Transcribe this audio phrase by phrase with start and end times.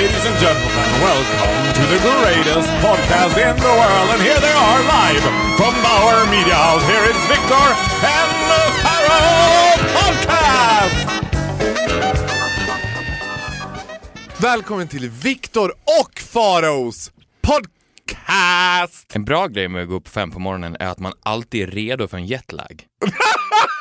[0.00, 4.08] Ladies and gentlemen, welcome to the greatest podcast in the world.
[4.14, 5.22] And here they are live
[5.58, 6.84] from Bauer Media House.
[6.92, 7.66] Here is Victor
[8.18, 11.08] and the Pharaoh Podcast!
[14.38, 19.14] Välkommen till Viktor och Faraos podcast!
[19.14, 21.66] En bra grej med att gå upp fem på morgonen är att man alltid är
[21.66, 22.84] redo för en jetlag.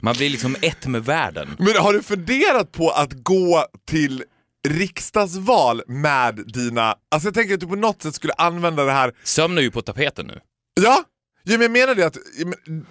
[0.00, 1.56] Man blir liksom ett med världen.
[1.58, 4.24] Men har du funderat på att gå till
[4.68, 6.96] riksdagsval med dina...
[7.08, 9.12] Alltså jag tänker att du på något sätt skulle använda det här...
[9.24, 10.40] Sömn är ju på tapeten nu.
[10.80, 11.04] Ja,
[11.42, 12.16] ja men jag menar det att...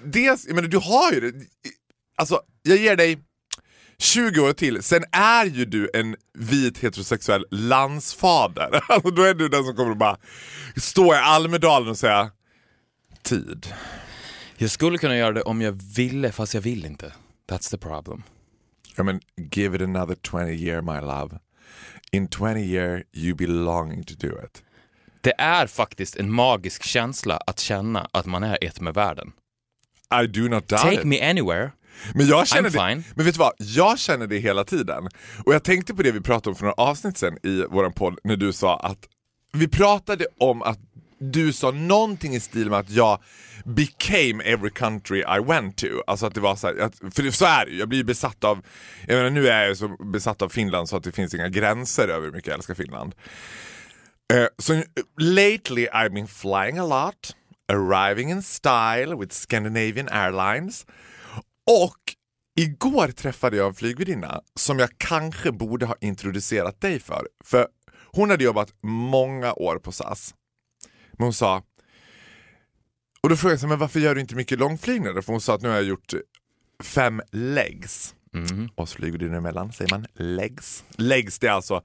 [0.03, 1.45] Dels, jag menar, du har ju det.
[2.17, 3.19] Alltså, jag ger dig
[3.97, 8.83] 20 år till, sen är ju du en vit heterosexuell landsfader.
[8.89, 10.17] Alltså, då är du den som kommer att bara
[10.75, 12.31] stå i Almedalen och säga
[13.23, 13.67] tid.
[14.57, 17.13] Jag skulle kunna göra det om jag ville, fast jag vill inte.
[17.49, 18.23] That's the problem.
[18.97, 19.19] Ja men
[19.51, 21.39] give it another 20 year my love.
[22.11, 24.63] In 20 year you be longing to do it.
[25.21, 29.31] Det är faktiskt en magisk känsla att känna att man är ett med världen.
[30.23, 31.03] I do not doubt Take it.
[31.03, 31.71] me anywhere.
[32.13, 33.03] Men jag känner I'm det, fine.
[33.15, 33.53] Men vet du vad?
[33.57, 35.07] Jag känner det hela tiden.
[35.45, 38.19] Och jag tänkte på det vi pratade om för några avsnitt sen i våran podd
[38.23, 39.07] när du sa att
[39.53, 40.79] vi pratade om att
[41.19, 43.19] du sa någonting i stil med att jag
[43.65, 45.87] became every country I went to.
[46.07, 48.03] Alltså att det var så här, att, för så är det ju, jag blir ju
[48.03, 48.65] besatt av,
[49.07, 51.49] jag menar nu är jag ju så besatt av Finland så att det finns inga
[51.49, 53.15] gränser över hur mycket jag älskar Finland.
[54.33, 54.73] Eh, uh, so
[55.19, 57.35] lately I've been flying a lot,
[57.67, 60.85] arriving in style with Scandinavian Airlines
[61.71, 61.97] och
[62.59, 67.27] igår träffade jag en flygvärdinna som jag kanske borde ha introducerat dig för.
[67.43, 67.67] För
[68.11, 70.33] hon hade jobbat många år på SAS.
[71.17, 71.63] Men hon sa,
[73.21, 75.21] och då frågade jag så men varför gör du inte mycket långflygningar?
[75.21, 76.13] För hon sa att nu har jag gjort
[76.83, 78.15] fem legs.
[78.33, 78.69] Mhm.
[78.75, 80.83] Oss flygvärdinnor emellan säger man legs.
[80.97, 81.81] Legs det är alltså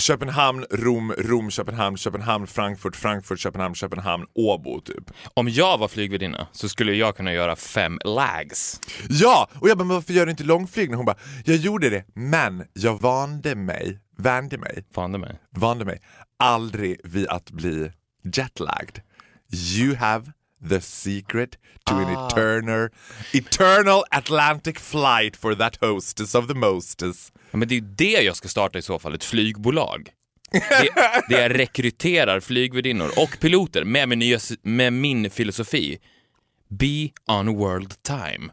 [0.00, 5.10] Köpenhamn, Rom, Rom, Köpenhamn, Köpenhamn, Frankfurt, Frankfurt, Köpenhamn, Köpenhamn, Åbo typ.
[5.34, 8.80] Om jag var flygvärdinna så skulle jag kunna göra fem lags.
[9.08, 9.48] Ja!
[9.60, 10.96] Och jag bara, men varför gör du inte långflygning?
[10.96, 15.40] Hon bara, jag gjorde det, men jag vande mig, vande mig, Fan det mig.
[15.50, 16.00] vande mig
[16.44, 17.90] aldrig vid att bli
[18.22, 19.02] jetlagged.
[19.52, 20.32] You have
[20.68, 22.88] the secret to an eternal,
[23.32, 27.32] eternal Atlantic flight for that hostess of the mostess.
[27.50, 30.10] Ja, men det är ju det jag ska starta i så fall, ett flygbolag.
[30.52, 30.88] Det,
[31.28, 35.98] det jag rekryterar flygvärdinnor och piloter med min, nya, med min filosofi.
[36.68, 38.52] Be on world time.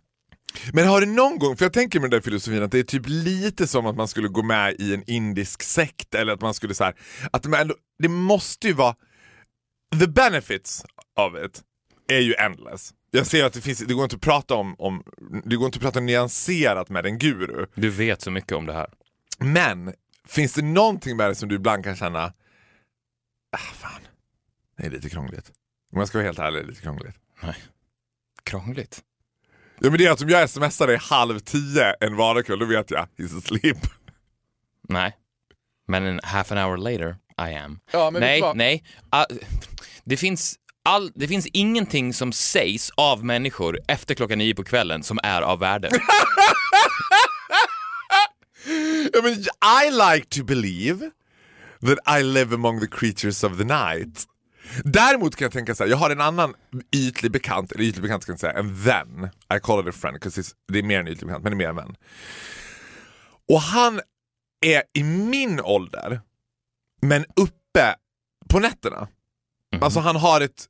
[0.73, 2.83] Men har du någon gång, för jag tänker med den där filosofin att det är
[2.83, 6.53] typ lite som att man skulle gå med i en indisk sekt eller att man
[6.53, 6.95] skulle så här,
[7.31, 8.95] att man det måste ju vara,
[9.99, 10.85] the benefits
[11.19, 11.61] of it
[12.07, 12.93] är ju endless.
[13.11, 15.03] Jag ser att det finns, det går inte att prata om, om
[15.45, 17.65] det går inte att prata nyanserat med en guru.
[17.75, 18.87] Du vet så mycket om det här.
[19.39, 19.93] Men
[20.27, 22.33] finns det någonting med det som du ibland kan känna,
[23.51, 24.01] ah fan,
[24.77, 25.51] det är lite krångligt.
[25.93, 27.15] Om jag ska vara helt ärlig, det är lite krångligt.
[28.43, 29.03] Krångligt.
[29.83, 32.91] Ja men det är att om jag smsar dig halv tio en vardagskväll, då vet
[32.91, 33.77] jag, he's asleep.
[34.89, 35.13] Nej.
[35.87, 37.15] Men en half an hour later,
[37.49, 37.79] I am.
[37.91, 38.83] Ja, nej, nej.
[39.09, 39.25] Ah,
[40.03, 40.55] det, finns
[40.85, 45.41] all, det finns ingenting som sägs av människor efter klockan nio på kvällen som är
[45.41, 45.89] av värde.
[49.13, 49.33] Ja, men
[49.83, 51.11] I like to believe
[51.85, 54.25] that I live among the creatures of the night.
[54.83, 56.53] Däremot kan jag tänka så här, jag har en annan
[56.95, 59.29] ytlig bekant, eller ytlig bekant ska jag inte säga, en vän.
[59.57, 60.17] I call it a friend,
[60.67, 61.95] det är mer en ytlig bekant, men det är mer en vän.
[63.49, 64.01] Och han
[64.65, 66.21] är i min ålder,
[67.01, 67.95] men uppe
[68.49, 69.07] på nätterna.
[69.81, 70.65] Alltså han har ett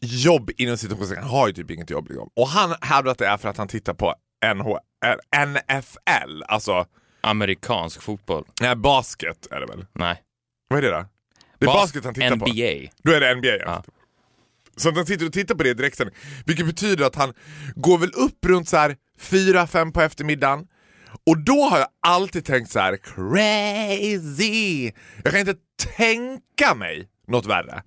[0.00, 2.08] jobb inom situationen, han har ju typ inget jobb.
[2.08, 2.30] Liksom.
[2.36, 4.14] Och han hävdar att det är för att han tittar på
[4.54, 4.68] NH,
[5.04, 6.86] eh, NFL, alltså
[7.20, 8.44] Amerikansk fotboll.
[8.60, 9.86] nej, basket är det väl?
[9.92, 10.22] Nej.
[10.68, 11.06] Vad är det då?
[11.62, 12.46] Det är Bas- basket han tittar på.
[12.46, 12.90] NBA.
[13.02, 13.56] Då är det NBA.
[13.56, 13.84] Ja.
[14.76, 16.16] Så han sitter och tittar på det i direktsändning.
[16.46, 17.34] Vilket betyder att han
[17.74, 20.66] går väl upp runt så här 4-5 på eftermiddagen.
[21.26, 24.90] Och då har jag alltid tänkt så här: crazy!
[25.24, 25.54] Jag kan inte
[25.96, 27.82] tänka mig något värre.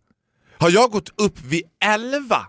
[0.58, 2.48] Har jag gått upp vid 11,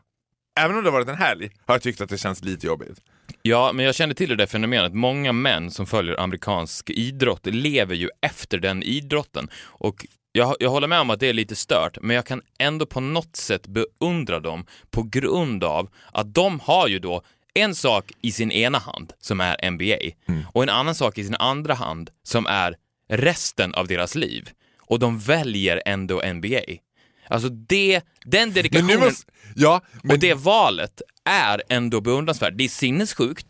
[0.60, 2.98] även om det har varit en helg, har jag tyckt att det känns lite jobbigt.
[3.42, 4.94] Ja, men jag kände till det där fenomenet.
[4.94, 9.48] Många män som följer amerikansk idrott lever ju efter den idrotten.
[9.64, 10.06] Och
[10.36, 13.00] jag, jag håller med om att det är lite stört, men jag kan ändå på
[13.00, 17.22] något sätt beundra dem på grund av att de har ju då
[17.54, 19.96] en sak i sin ena hand som är NBA
[20.52, 22.76] och en annan sak i sin andra hand som är
[23.08, 24.50] resten av deras liv.
[24.80, 26.60] Och de väljer ändå NBA.
[27.28, 32.52] Alltså det, den dedikationen måste, ja, men och det valet är ändå beundransvärt.
[32.56, 33.46] Det är sinnessjukt,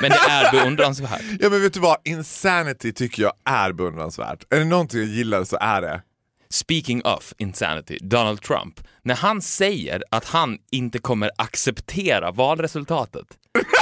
[0.00, 1.22] men det är beundransvärt.
[1.40, 4.44] Ja men vet du vad, insanity tycker jag är beundransvärt.
[4.50, 6.02] Är det någonting jag gillar så är det.
[6.50, 13.26] Speaking of insanity, Donald Trump, när han säger att han inte kommer acceptera valresultatet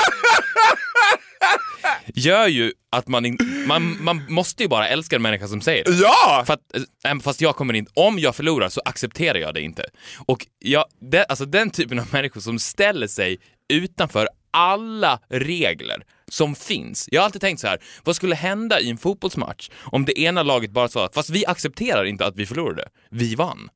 [2.15, 5.85] gör ju att man, in, man, man måste ju bara älska en människa som säger
[5.85, 5.91] det.
[5.91, 6.43] Ja!
[6.47, 6.61] För att,
[7.09, 9.85] äh, fast jag kommer inte, om jag förlorar så accepterar jag det inte.
[10.27, 13.39] Och jag, det, alltså den typen av människor som ställer sig
[13.69, 17.08] utanför alla regler som finns.
[17.11, 20.43] Jag har alltid tänkt så här, vad skulle hända i en fotbollsmatch om det ena
[20.43, 23.69] laget bara sa att fast vi accepterar inte att vi förlorade, vi vann.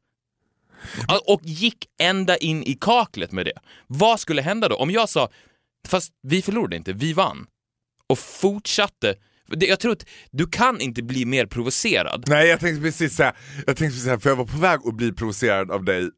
[1.27, 3.59] Och gick ända in i kaklet med det.
[3.87, 4.77] Vad skulle hända då?
[4.77, 5.29] Om jag sa,
[5.89, 7.47] fast vi förlorade inte, vi vann.
[8.07, 9.15] Och fortsatte.
[9.47, 13.67] Jag tror att du kan inte bli mer provocerad Nej jag tänkte precis säga, jag
[13.67, 16.11] tänkte precis säga, för jag var på väg att bli provocerad av dig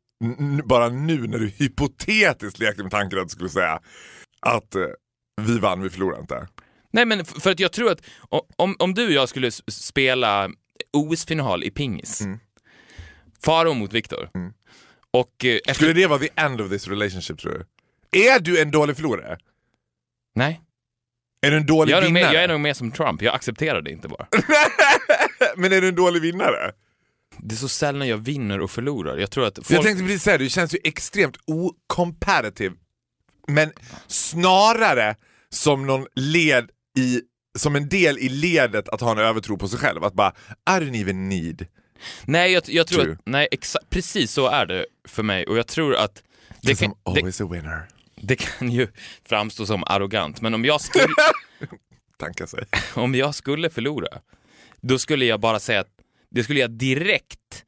[0.64, 3.80] bara nu när du hypotetiskt lekte med tanken att du skulle säga
[4.40, 4.82] att eh,
[5.40, 6.48] vi vann, vi förlorade inte.
[6.90, 8.02] Nej men för att jag tror att
[8.56, 10.50] om, om du och jag skulle spela
[10.92, 12.38] OS-final i pingis, Mm.
[13.44, 14.30] Faro mot Viktor,
[15.10, 15.74] och eh, efter...
[15.74, 17.64] Skulle det vara the end of this relationship tror du?
[18.32, 19.38] Är du en dålig förlorare?
[20.34, 20.60] Nej,
[21.46, 22.24] Är du en dålig jag vinnare?
[22.26, 24.26] mer, jag är nog mer som Trump, jag accepterar det inte bara.
[25.56, 26.72] Men är du en dålig vinnare?
[27.38, 29.16] Det är så sällan jag vinner och förlorar.
[29.16, 29.70] Jag tror att folk...
[29.70, 32.74] Jag tänkte precis säga det, du känns ju extremt ocomparative.
[33.48, 33.72] Men
[34.06, 35.14] snarare
[35.50, 37.20] som någon led i,
[37.58, 40.04] som en del i ledet att ha en övertro på sig själv.
[40.04, 40.34] Att bara,
[40.68, 41.66] I don't even need.
[42.24, 43.18] Nej, jag, jag tror att...
[43.26, 46.22] Nej, exa- precis så är det för mig och jag tror att
[46.62, 47.88] det kan, I'm det, always a winner.
[48.16, 48.88] det kan ju
[49.24, 51.06] framstå som arrogant, men om jag skulle,
[52.18, 52.64] Tanka sig.
[52.94, 54.08] om jag skulle förlora,
[54.80, 55.90] då skulle jag bara säga att
[56.30, 57.64] det skulle jag direkt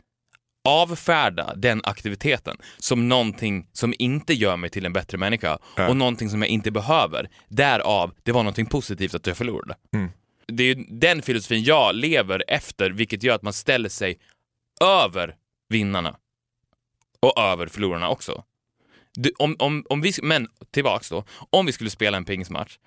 [0.65, 5.59] avfärda den aktiviteten som någonting som inte gör mig till en bättre människa
[5.89, 7.31] och någonting som jag inte behöver.
[7.49, 9.75] Därav, det var någonting positivt att jag förlorade.
[10.47, 14.19] Det är den filosofin jag lever efter, vilket gör att man ställer sig
[14.85, 15.35] över
[15.69, 16.17] vinnarna
[17.21, 18.45] och över förlorarna också.
[19.15, 22.79] Du, om, om, om vi, men tillbaks då, om vi skulle spela en pingismatch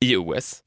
[0.00, 0.62] i OS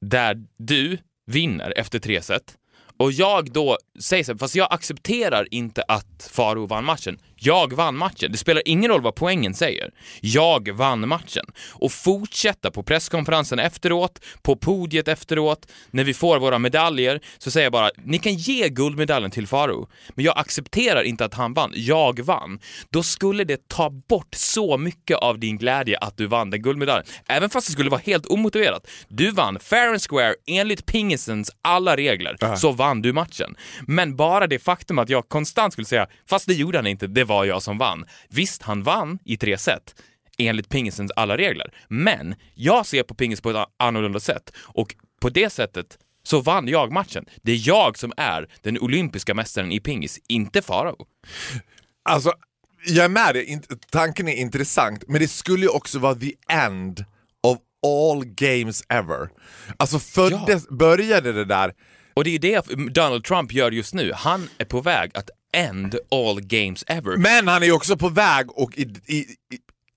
[0.00, 2.56] där du vinner efter tre set
[3.02, 7.18] och jag då säger så här, fast jag accepterar inte att Faro vann matchen.
[7.44, 8.32] Jag vann matchen.
[8.32, 9.90] Det spelar ingen roll vad poängen säger.
[10.20, 11.44] Jag vann matchen.
[11.72, 17.64] Och fortsätta på presskonferensen efteråt, på podiet efteråt, när vi får våra medaljer, så säger
[17.64, 21.72] jag bara, ni kan ge guldmedaljen till Faro, men jag accepterar inte att han vann.
[21.74, 22.60] Jag vann.
[22.90, 27.06] Då skulle det ta bort så mycket av din glädje att du vann den guldmedaljen.
[27.26, 28.86] Även fast det skulle vara helt omotiverat.
[29.08, 33.56] Du vann fair and square enligt pingisens alla regler, så vann du matchen.
[33.86, 37.24] Men bara det faktum att jag konstant skulle säga, fast det gjorde han inte, det
[37.24, 38.04] var jag som vann.
[38.28, 39.94] Visst, han vann i tre set
[40.38, 41.74] enligt pingisens alla regler.
[41.88, 46.68] Men jag ser på pingis på ett annorlunda sätt och på det sättet så vann
[46.68, 47.24] jag matchen.
[47.42, 51.06] Det är jag som är den olympiska mästaren i pingis, inte Farao.
[52.02, 52.32] Alltså,
[52.86, 57.04] jag är med dig, tanken är intressant, men det skulle ju också vara the end
[57.42, 59.28] of all games ever.
[59.76, 61.74] Alltså föddes, började det där,
[62.14, 64.12] Och det är det Donald Trump gör just nu.
[64.14, 67.16] Han är på väg att end all games ever.
[67.16, 69.26] men han är ju också på väg och i, i, i,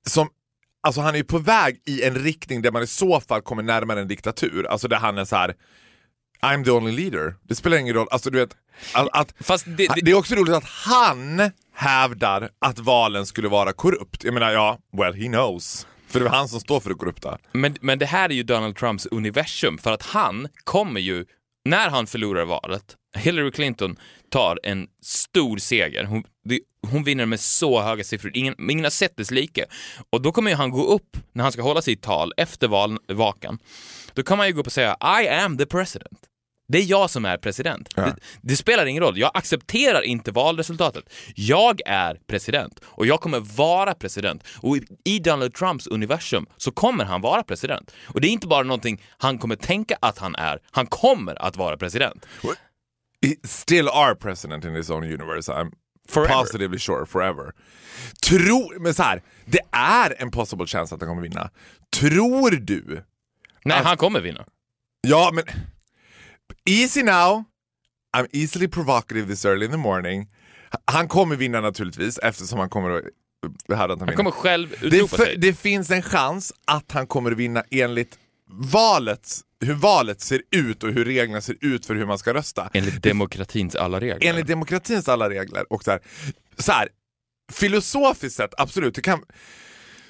[0.07, 0.29] som
[0.85, 3.63] Alltså han är ju på väg i en riktning där man i så fall kommer
[3.63, 5.55] närmare en diktatur, alltså där han är så här.
[6.41, 7.35] I'm the only leader.
[7.43, 8.55] Det spelar ingen roll, alltså du vet,
[8.93, 9.33] att, att
[9.65, 14.24] det, det det, är också roligt att han hävdar att valen skulle vara korrupt.
[14.24, 15.88] Jag menar, ja, well he knows.
[16.07, 17.38] För det är han som står för det korrupta.
[17.51, 21.25] men, men det här är ju Donald Trumps universum, för att han kommer ju,
[21.65, 23.98] när han förlorar valet, Hillary Clinton
[24.29, 26.03] tar en stor seger.
[26.03, 26.60] Hon, det,
[26.91, 29.65] hon vinner med så höga siffror, ingen, ingen har sett dess like.
[30.10, 33.60] Och då kommer ju han gå upp, när han ska hålla sitt tal efter valvakan,
[34.13, 36.19] då kan man ju gå upp och säga I am the president.
[36.67, 37.89] Det är jag som är president.
[37.95, 39.17] Det, det spelar ingen roll.
[39.17, 41.10] Jag accepterar inte valresultatet.
[41.36, 44.43] Jag är president och jag kommer vara president.
[44.62, 47.91] Och i, i Donald Trumps universum så kommer han vara president.
[48.05, 50.60] Och det är inte bara någonting han kommer tänka att han är.
[50.72, 52.25] Han kommer att vara president.
[53.44, 55.51] Still are president in his own universe.
[55.51, 55.72] I'm
[56.10, 56.34] Forever.
[56.34, 57.51] positively sure, forever.
[58.24, 61.50] Tro, men så här, det är en possible chance att han kommer vinna.
[62.00, 63.03] Tror du?
[63.65, 64.46] Nej, Att- han kommer vinna.
[65.01, 65.44] Ja, men
[66.70, 67.44] easy now.
[68.17, 70.27] I'm easily provocative this early in the morning.
[70.86, 73.03] Han kommer vinna naturligtvis eftersom han kommer att...
[73.67, 75.38] Det han Han kommer själv det, utropa för, sig.
[75.38, 78.17] det finns en chans att han kommer att vinna enligt
[78.50, 82.70] valet, hur valet ser ut och hur reglerna ser ut för hur man ska rösta.
[82.74, 84.30] Enligt demokratins alla regler.
[84.30, 85.74] Enligt demokratins alla regler.
[85.74, 86.00] Och så här,
[86.58, 86.90] så här,
[87.54, 89.24] filosofiskt sett, absolut, det kan,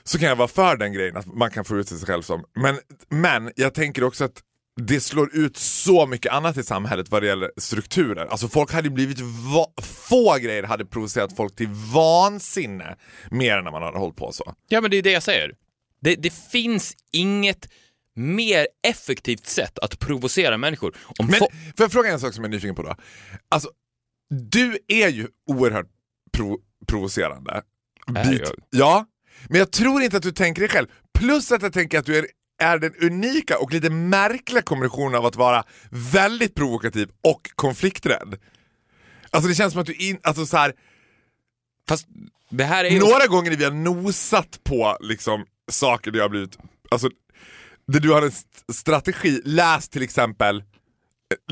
[0.04, 2.44] så kan jag vara för den grejen att man kan få ut sig själv som.
[2.56, 4.42] Men, men jag tänker också att
[4.82, 8.26] det slår ut så mycket annat i samhället vad det gäller strukturer.
[8.26, 12.96] Alltså folk hade blivit, va- få grejer hade provocerat folk till vansinne
[13.32, 14.54] mer än när man hade hållit på så.
[14.68, 15.52] Ja, men det är det jag säger.
[16.02, 17.70] Det, det finns inget
[18.16, 20.98] mer effektivt sätt att provocera människor.
[21.20, 22.96] Om Men får jag fråga en sak som jag är nyfiken på då?
[23.50, 23.70] Alltså,
[24.30, 25.88] du är ju oerhört
[26.34, 27.62] pro- provocerande.
[28.08, 28.52] Bit-?
[28.70, 29.06] Ja,
[29.50, 30.88] men jag tror inte att du tänker det själv.
[31.20, 32.28] Plus att jag tänker att du är,
[32.62, 38.40] är den unika och lite märkliga kombinationen av att vara väldigt provokativ och konflikträdd.
[39.30, 40.74] Alltså det känns som att du in, alltså så här,
[41.88, 42.08] Fast
[42.50, 46.30] det här är några gånger när vi har nosat på liksom, saker där jag har
[46.30, 46.58] blivit,
[46.92, 47.10] alltså
[47.88, 50.64] där du har en st- strategi, läs till exempel eh,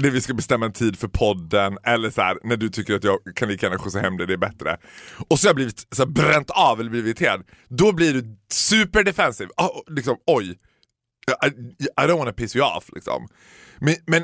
[0.01, 3.03] när vi ska bestämma en tid för podden eller så här, när du tycker att
[3.03, 4.77] jag kan lika gärna skjutsa hem dig, det är bättre.
[5.29, 7.43] Och så har jag blivit så här, bränt av eller blivit irriterad.
[7.69, 9.47] Då blir du superdefensiv.
[9.57, 10.49] Oh, liksom, oj,
[11.45, 11.47] I,
[11.83, 12.89] I don't wanna piss you off.
[12.95, 13.27] Liksom.
[13.79, 14.23] Men, men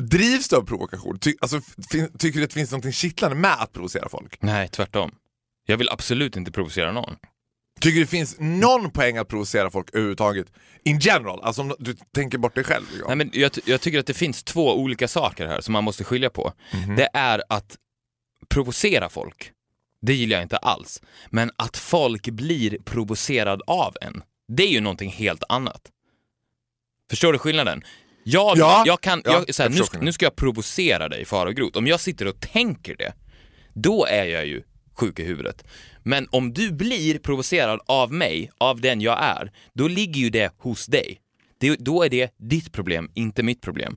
[0.00, 1.18] drivs du av provokation?
[1.18, 4.38] Ty, alltså, fin, tycker du att det finns något kittlande med att provocera folk?
[4.42, 5.14] Nej, tvärtom.
[5.66, 7.16] Jag vill absolut inte provocera någon.
[7.84, 10.46] Tycker det finns någon poäng att provocera folk överhuvudtaget?
[10.84, 12.84] In general, alltså om du tänker bort dig själv.
[12.90, 13.06] Liksom.
[13.06, 16.04] Nej, men jag, jag tycker att det finns två olika saker här som man måste
[16.04, 16.52] skilja på.
[16.96, 17.76] Det är att
[18.48, 19.50] provocera folk,
[20.02, 21.02] det gillar jag inte alls.
[21.30, 25.82] Men att folk blir provocerad av en, det är ju någonting helt annat.
[27.10, 27.82] Förstår du skillnaden?
[28.24, 31.24] Jag, Ja, jag kan, ja, jag, så här, jag nu, nu ska jag provocera dig
[31.24, 31.76] fara och grot.
[31.76, 33.12] Om jag sitter och tänker det,
[33.74, 34.62] då är jag ju
[34.94, 35.64] sjuk i huvudet.
[36.02, 40.52] Men om du blir provocerad av mig, av den jag är, då ligger ju det
[40.58, 41.20] hos dig.
[41.58, 43.96] Det, då är det ditt problem, inte mitt problem.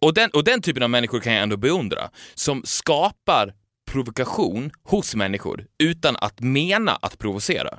[0.00, 3.54] Och den, och den typen av människor kan jag ändå beundra, som skapar
[3.86, 7.78] provokation hos människor utan att mena att provocera.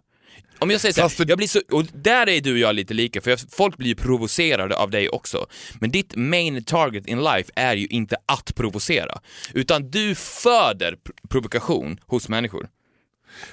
[0.60, 2.76] Om jag säger så här, för- jag blir så, och där är du och jag
[2.76, 5.48] lite lika, för jag, folk blir ju provocerade av dig också.
[5.80, 9.20] Men ditt main target in life är ju inte att provocera,
[9.54, 12.68] utan du föder pr- provokation hos människor.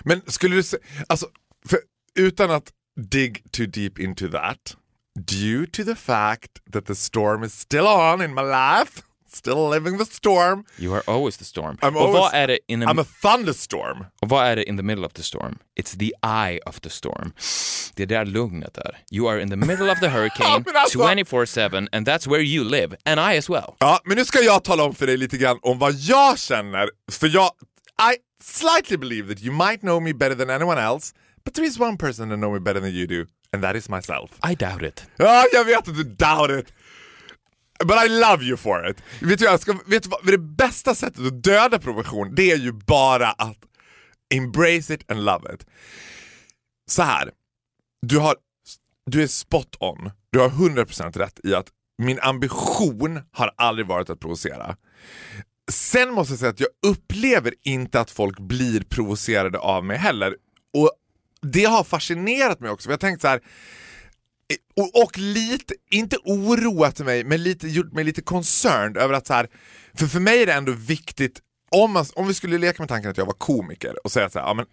[0.00, 1.26] Men skulle du säga, alltså,
[1.68, 1.78] för,
[2.18, 4.76] utan att dig too deep into that,
[5.20, 9.02] due to the fact that the storm is still on in my life,
[9.36, 11.76] still living the storm, You are always the storm.
[11.80, 14.04] I'm och, always- vad är det in the, I'm a thunderstorm.
[14.22, 15.58] och vad är det in the middle of the storm?
[15.80, 17.32] It's the eye of the storm.
[17.94, 18.98] Det är där lugnet är.
[19.12, 22.64] You are in the middle of the hurricane men alltså- 24-7 and that's where you
[22.64, 23.74] live, and I as well.
[23.78, 26.88] Ja, men nu ska jag tala om för dig lite grann om vad jag känner,
[27.12, 27.50] för jag,
[28.12, 31.80] I slightly believe that you might know me better than anyone else, but there is
[31.80, 34.30] one person that know me better than you do, and that is myself.
[34.50, 35.04] I doubt it.
[35.16, 36.72] Ja, jag vet att du doubt it.
[37.84, 38.96] But I love you for it.
[39.20, 42.56] Vet du, jag ska, vet du vad, det bästa sättet att döda provokation, det är
[42.56, 43.58] ju bara att
[44.34, 45.66] embrace it and love it.
[46.90, 47.30] Så här,
[48.06, 48.36] du, har,
[49.06, 50.10] du är spot on.
[50.30, 51.66] Du har 100% rätt i att
[51.98, 54.76] min ambition har aldrig varit att provocera.
[55.70, 60.36] Sen måste jag säga att jag upplever inte att folk blir provocerade av mig heller.
[60.74, 60.90] Och
[61.42, 63.40] det har fascinerat mig också, för jag har tänkt så här.
[64.76, 69.34] Och, och lite, inte oroat mig, men lite, gjort mig lite concerned över att så
[69.34, 69.48] här,
[69.94, 71.40] för för mig är det ändå viktigt,
[71.70, 74.38] om, man, om vi skulle leka med tanken att jag var komiker och säga så
[74.38, 74.66] här, ja, men,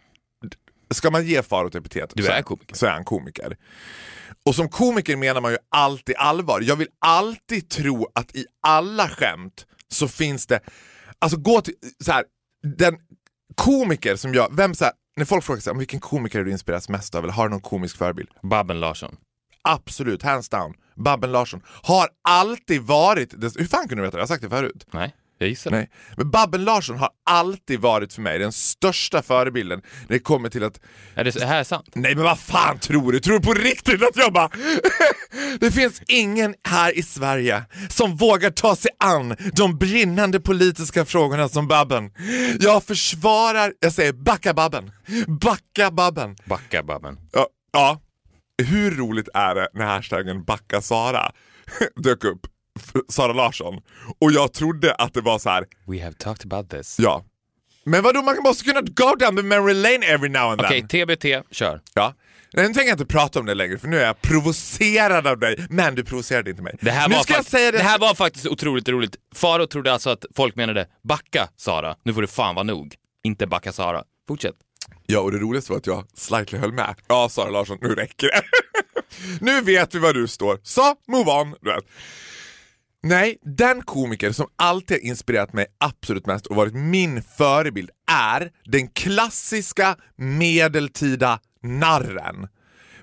[0.94, 2.76] ska man ge Farao ett epitet Du så, är komiker.
[2.76, 3.58] så är han komiker.
[4.46, 6.62] Och som komiker menar man ju alltid allvar.
[6.62, 10.60] Jag vill alltid tro att i alla skämt så finns det,
[11.20, 12.24] alltså gå till, så här,
[12.78, 12.98] den
[13.56, 16.90] komiker som jag, vem så här, när folk frågar sig, vilken komiker är du inspireras
[16.90, 18.30] mest av eller har du någon komisk förebild?
[18.42, 19.18] Babben Larsson.
[19.64, 20.74] Absolut, hands down.
[20.96, 24.22] Babben Larsson har alltid varit, det- hur fan kunde du veta det?
[24.22, 24.86] Jag har sagt det förut.
[24.92, 25.72] Nej, jag gissar.
[25.72, 25.90] Nej.
[26.18, 30.64] Men Babben Larsson har alltid varit för mig den största förebilden när det kommer till
[30.64, 30.80] att
[31.16, 31.88] Är det, här är sant?
[31.96, 33.20] Nej men vad fan tror du?
[33.20, 34.50] Tror du på riktigt att jag bara...
[35.60, 41.50] det finns ingen här i Sverige som vågar ta sig an de brinnande politiska frågorna
[41.50, 42.12] som Babben.
[42.60, 44.92] Jag försvarar, jag säger backa Babben.
[45.42, 46.36] Backa Babben.
[46.46, 47.18] Backa Babben.
[47.32, 48.02] Ja, ja.
[48.64, 51.32] Hur roligt är det när hashtaggen backa Sara
[51.96, 52.48] dök upp?
[53.10, 53.82] Sara Larsson.
[54.22, 55.66] Och jag trodde att det var så här.
[55.88, 57.00] We have talked about this.
[57.00, 57.26] ja.
[57.84, 60.86] Men vadå, man måste kunna go down the memory lane every now and then.
[60.86, 61.82] Okej, TBT, kör.
[61.94, 62.14] Ja.
[62.54, 65.40] Nej, nu tänker jag inte prata om det längre för nu är jag provocerad av
[65.40, 66.76] dig, men du provocerade inte mig.
[66.82, 67.78] Det här, nu var ska jag säga det.
[67.78, 69.16] det här var faktiskt otroligt roligt.
[69.36, 72.96] Faro trodde alltså att folk menade backa Sara, nu får det fan vara nog.
[73.24, 74.04] Inte backa Sara.
[74.28, 74.56] Fortsätt.
[75.06, 76.96] Ja, och det roligaste var att jag slightly höll med.
[77.08, 78.42] Ja, Sara Larsson, nu räcker det.
[79.46, 81.56] nu vet vi var du står, så move on.
[81.62, 81.84] Du vet.
[83.04, 88.52] Nej, den komiker som alltid har inspirerat mig absolut mest och varit min förebild är
[88.66, 92.48] den klassiska medeltida narren.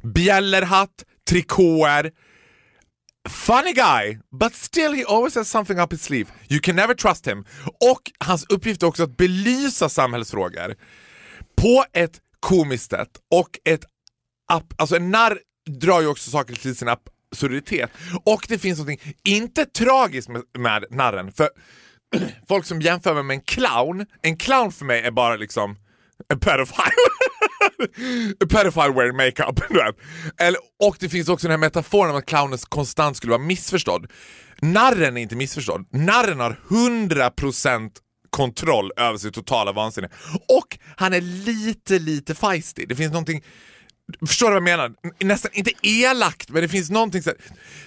[0.02, 2.11] Bjällerhatt, trikåer,
[3.28, 6.28] Funny guy, but still he always has something up his sleeve.
[6.49, 7.45] You can never trust him.
[7.81, 10.75] Och hans uppgift är också att belysa samhällsfrågor
[11.62, 13.84] på ett komiskt sätt och ett
[14.52, 15.38] app, alltså en narr
[15.80, 17.90] drar ju också saker till sin absurditet.
[18.25, 21.48] Och det finns något inte tragiskt med, med narren, för
[22.48, 25.76] folk som jämför mig med en clown, en clown för mig är bara liksom
[26.34, 26.90] a pedofile!
[28.75, 29.60] a wearing makeup.
[30.40, 34.06] Eller, och det finns också den här metaforen om att clownen konstant skulle vara missförstådd.
[34.62, 35.86] Narren är inte missförstådd.
[35.90, 37.90] Narren har 100%
[38.37, 40.09] kontroll över sitt totala vansinne.
[40.33, 42.87] Och han är lite, lite feisty.
[42.87, 43.43] Det finns någonting
[44.26, 44.95] Förstår du vad jag menar?
[45.25, 47.38] Nästan inte elakt, men det finns någonting så här,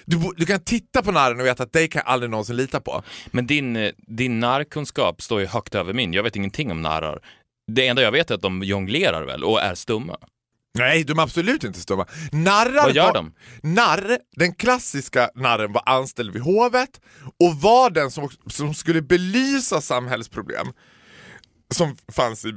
[0.04, 2.80] du, du kan titta på narren och veta att dig kan jag aldrig någonsin lita
[2.80, 3.02] på.
[3.30, 6.12] Men din, eh, din narrkunskap står ju högt över min.
[6.12, 7.20] Jag vet ingenting om narrar.
[7.72, 10.16] Det enda jag vet är att de jonglerar väl och är stumma.
[10.74, 12.06] Nej, de är absolut inte stumma.
[12.32, 13.34] Narrar Vad gör var, de?
[13.62, 17.00] Narr, den klassiska narren var anställd vid hovet
[17.40, 20.66] och var den som, som skulle belysa samhällsproblem
[21.74, 22.52] som fanns i,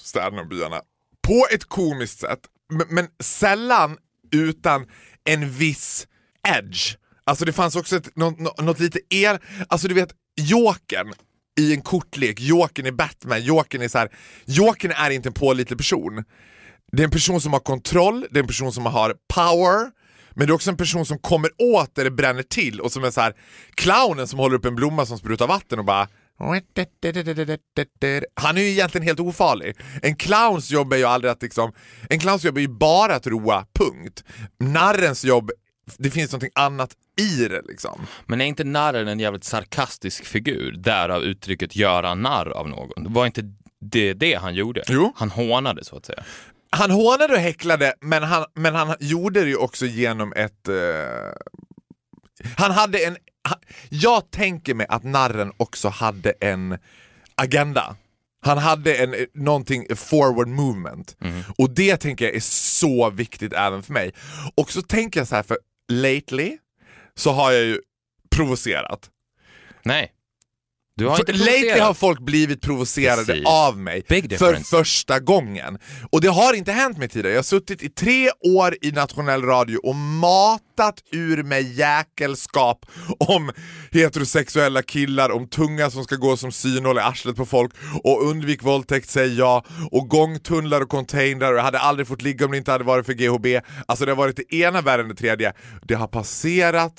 [0.00, 0.80] städerna och byarna
[1.22, 2.40] på ett komiskt sätt,
[2.72, 3.96] men, men sällan
[4.32, 4.86] utan
[5.24, 6.06] en viss
[6.48, 6.96] edge.
[7.24, 11.12] Alltså det fanns också ett, något, något, lite el, alltså du vet Jokern
[11.60, 14.08] i en kortlek, Jokern i Batman, Jokern är så här,
[14.44, 16.24] Jokern är inte en pålitlig person.
[16.92, 19.90] Det är en person som har kontroll, det är en person som har power,
[20.30, 23.04] men det är också en person som kommer åt där det bränner till och som
[23.04, 23.34] är så här
[23.74, 26.08] clownen som håller upp en blomma som sprutar vatten och bara
[28.34, 29.76] han är ju egentligen helt ofarlig.
[30.02, 31.72] En clowns jobb är ju aldrig att liksom,
[32.10, 34.24] en clowns jobb är ju bara att roa, punkt.
[34.58, 35.50] Narrens jobb,
[35.98, 38.06] det finns någonting annat i det liksom.
[38.26, 40.72] Men är inte narren en jävligt sarkastisk figur?
[40.72, 43.12] Därav uttrycket göra narr av någon.
[43.12, 43.42] Var inte
[43.80, 44.82] det det han gjorde?
[44.88, 45.12] Jo.
[45.16, 46.24] Han hånade så att säga.
[46.74, 50.68] Han hånade och häcklade, men han, men han gjorde det ju också genom ett...
[50.68, 51.32] eh,
[52.56, 53.16] han hade en...
[53.48, 53.58] han-
[53.88, 56.78] Jag tänker mig att narren också hade en
[57.34, 57.96] agenda.
[58.44, 61.16] Han hade en, eh, någonting, forward movement.
[61.58, 64.12] Och det tänker jag är så viktigt även för mig.
[64.54, 65.58] Och så tänker jag så här, för
[65.92, 66.58] lately
[67.14, 67.80] så har jag ju
[68.30, 69.10] provocerat.
[69.82, 70.10] Nej.
[70.96, 73.46] Du har För lately har folk blivit provocerade Precis.
[73.46, 74.04] av mig
[74.38, 75.78] för första gången.
[76.12, 77.32] Och det har inte hänt mig tidigare.
[77.32, 82.86] Jag har suttit i tre år i nationell radio och matat ur mig jäkelskap
[83.18, 83.52] om
[83.92, 87.72] heterosexuella killar, om tunga som ska gå som synål i arslet på folk
[88.04, 92.44] och undvik våldtäkt, säg ja, och gångtunnlar och containrar och jag hade aldrig fått ligga
[92.44, 93.46] om det inte hade varit för GHB.
[93.86, 95.52] Alltså det har varit det ena värre än det tredje.
[95.82, 96.94] Det har passerat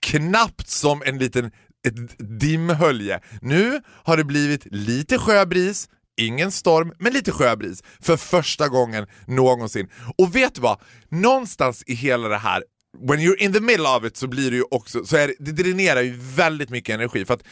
[0.00, 1.50] knappt som en liten
[1.88, 3.20] ett dimhölje.
[3.42, 5.88] Nu har det blivit lite sjöbris,
[6.20, 9.88] ingen storm, men lite sjöbris för första gången någonsin.
[10.18, 10.80] Och vet du vad?
[11.08, 12.62] Någonstans i hela det här
[12.98, 15.34] When you're in the middle of it så blir det ju också, så är det,
[15.38, 17.44] det dränerar ju väldigt mycket energi för att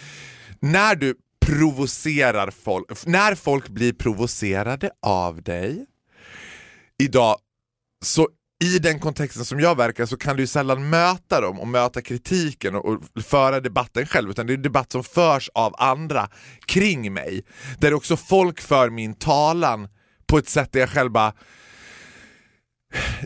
[0.61, 1.15] när du
[1.47, 5.87] provocerar folk, när folk blir provocerade av dig
[6.99, 7.37] idag
[8.05, 8.29] så
[8.65, 12.03] i den kontexten som jag verkar så kan du ju sällan möta dem och möta
[12.03, 16.29] kritiken och, och föra debatten själv utan det är debatt som förs av andra
[16.67, 17.45] kring mig.
[17.79, 19.89] Där också folk för min talan
[20.27, 21.33] på ett sätt där jag själv bara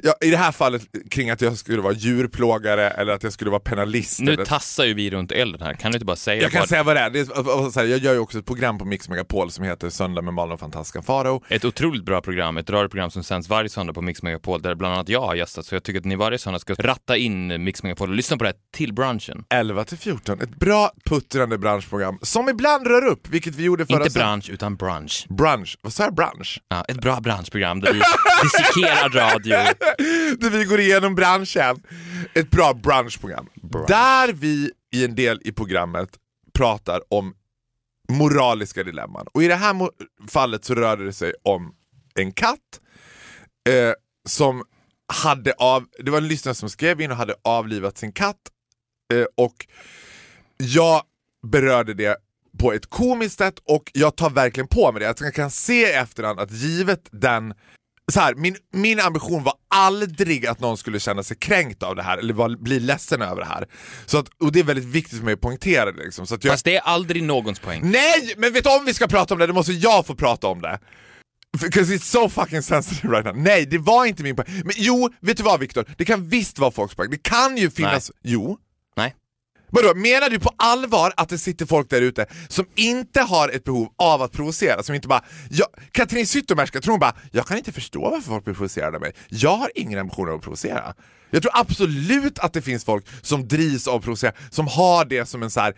[0.03, 3.51] Ja, I det här fallet kring att jag skulle vara djurplågare eller att jag skulle
[3.51, 4.21] vara penalist.
[4.21, 4.45] Nu eller...
[4.45, 5.75] tassar ju vi runt elden här.
[5.75, 6.69] Kan du inte bara säga Jag kan vad...
[6.69, 7.11] säga vad det är.
[7.11, 10.23] det är här, jag gör ju också ett program på Mix Megapol som heter Söndag
[10.23, 11.43] med Malin och fantastiska Farao.
[11.49, 14.95] Ett otroligt bra program, ett radioprogram som sänds varje söndag på Mix Megapol där bland
[14.95, 15.67] annat jag har gästat.
[15.67, 18.45] Så jag tycker att ni varje söndag ska ratta in Mix Megapol och lyssna på
[18.45, 19.45] det här till brunchen.
[19.55, 24.05] 11 till 14, ett bra puttrande branschprogram som ibland rör upp, vilket vi gjorde förra
[24.07, 25.27] Inte bransch, utan brunch.
[25.29, 26.15] Brunch, vad sa jag?
[26.15, 26.61] Brunch?
[26.69, 28.01] Ja, ett bra branschprogram där vi
[28.43, 29.52] dissekerar radio.
[30.39, 31.83] Där vi går igenom branschen.
[32.35, 33.49] Ett bra brunchprogram.
[33.89, 36.09] Där vi i en del i programmet
[36.53, 37.35] pratar om
[38.09, 39.27] moraliska dilemman.
[39.33, 39.91] Och i det här
[40.29, 41.75] fallet så rörde det sig om
[42.15, 42.59] en katt
[43.69, 43.93] eh,
[44.29, 44.65] som
[45.13, 48.41] hade av, det var en lyssnare som skrev in och hade avlivat sin katt
[49.15, 49.67] eh, och
[50.57, 51.03] jag
[51.47, 52.17] berörde det
[52.59, 55.21] på ett komiskt sätt och jag tar verkligen på mig det.
[55.21, 57.55] Jag kan se i efterhand att givet den
[58.13, 62.03] så här, min, min ambition var aldrig att någon skulle känna sig kränkt av det
[62.03, 63.69] här eller var, bli ledsen över det här.
[64.07, 66.05] Så att, och det är väldigt viktigt för mig att poängtera det.
[66.05, 67.81] Liksom, så att jag, Fast det är aldrig någons poäng.
[67.85, 68.35] Nej!
[68.37, 70.63] Men vet du om vi ska prata om det, då måste jag få prata om
[70.63, 70.79] det.
[71.61, 73.37] Because it's so fucking sensitive right now.
[73.37, 74.63] Nej, det var inte min poäng.
[74.65, 75.95] Men jo, vet du vad Viktor?
[75.99, 77.11] Det kan visst vara folks poäng.
[77.11, 78.11] Det kan ju finnas...
[78.23, 78.59] Jo.
[79.75, 83.65] Vadå, menar du på allvar att det sitter folk där ute som inte har ett
[83.65, 84.83] behov av att provocera?
[84.83, 85.25] Som inte bara...
[85.51, 89.01] Jag, Katrin Zytomierska tror hon bara, jag kan inte förstå varför folk blir provocerade av
[89.01, 89.13] mig.
[89.29, 90.95] Jag har ingen ambition att provocera.
[91.31, 95.27] Jag tror absolut att det finns folk som drivs av att provocera, som har det
[95.27, 95.75] som en så här.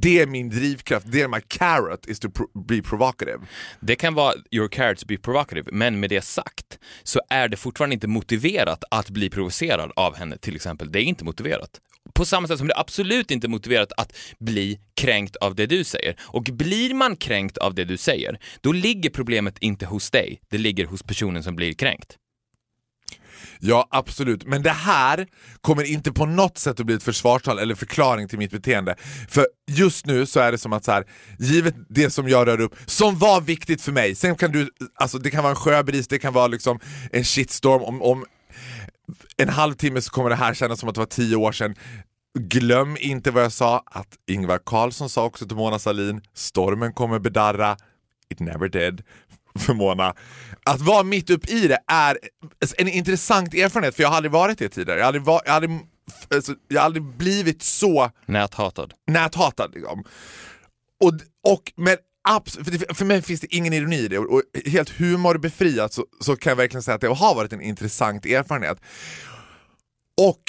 [0.00, 3.38] Det är min drivkraft, det är my carrot is to pro- be provocative.
[3.80, 7.56] Det kan vara your carrot to be provocative, men med det sagt så är det
[7.56, 10.92] fortfarande inte motiverat att bli provocerad av henne till exempel.
[10.92, 11.80] Det är inte motiverat.
[12.14, 15.84] På samma sätt som det absolut inte är motiverat att bli kränkt av det du
[15.84, 16.16] säger.
[16.20, 20.58] Och blir man kränkt av det du säger, då ligger problemet inte hos dig, det
[20.58, 22.16] ligger hos personen som blir kränkt.
[23.60, 24.46] Ja, absolut.
[24.46, 25.26] Men det här
[25.60, 28.96] kommer inte på något sätt att bli ett försvarstal eller förklaring till mitt beteende.
[29.28, 31.04] För just nu så är det som att så här,
[31.38, 35.18] givet det som jag rör upp, som var viktigt för mig, sen kan du, alltså
[35.18, 36.80] det kan vara en sjöbris, det kan vara liksom
[37.12, 38.24] en shitstorm, om, om
[39.36, 41.74] en halvtimme så kommer det här kännas som att det var tio år sedan.
[42.38, 47.18] Glöm inte vad jag sa, att Ingvar Carlsson sa också till Mona Sahlin, stormen kommer
[47.18, 47.76] bedarra,
[48.28, 49.02] it never did
[49.58, 50.14] för Mona.
[50.64, 52.18] Att vara mitt upp i det är
[52.78, 54.98] en intressant erfarenhet, för jag har aldrig varit det tidigare.
[54.98, 55.80] Jag har aldrig, var, jag har aldrig,
[56.34, 58.94] alltså, jag har aldrig blivit så Näthatad.
[59.06, 59.74] näthatad.
[59.74, 60.04] Liksom.
[61.00, 61.12] Och,
[61.52, 64.90] och men Absolut, för, för mig finns det ingen ironi i det och, och helt
[64.90, 68.78] humorbefriat så, så kan jag verkligen säga att det har varit en intressant erfarenhet.
[70.16, 70.40] Och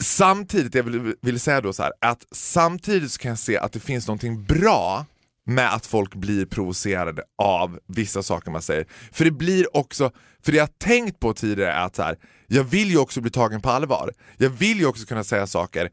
[0.00, 3.72] samtidigt, jag vill, vill säga då så här, att samtidigt så kan jag se att
[3.72, 5.06] det finns någonting bra
[5.46, 8.86] med att folk blir provocerade av vissa saker man säger.
[9.12, 10.10] För det blir också,
[10.42, 13.30] för det jag tänkt på tidigare är att så här, jag vill ju också bli
[13.30, 14.12] tagen på allvar.
[14.36, 15.90] Jag vill ju också kunna säga saker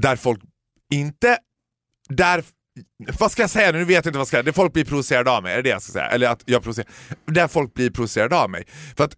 [0.00, 0.42] där folk
[0.90, 1.38] inte,
[2.08, 2.44] där,
[3.18, 3.78] vad ska jag säga nu?
[3.78, 4.42] Nu vet jag inte vad jag ska säga.
[4.42, 6.06] Det folk blir provocerade av mig, är det det jag ska säga?
[6.06, 6.88] Eller att jag provocerar,
[7.26, 8.64] där folk blir provocerade av mig.
[8.96, 9.12] För att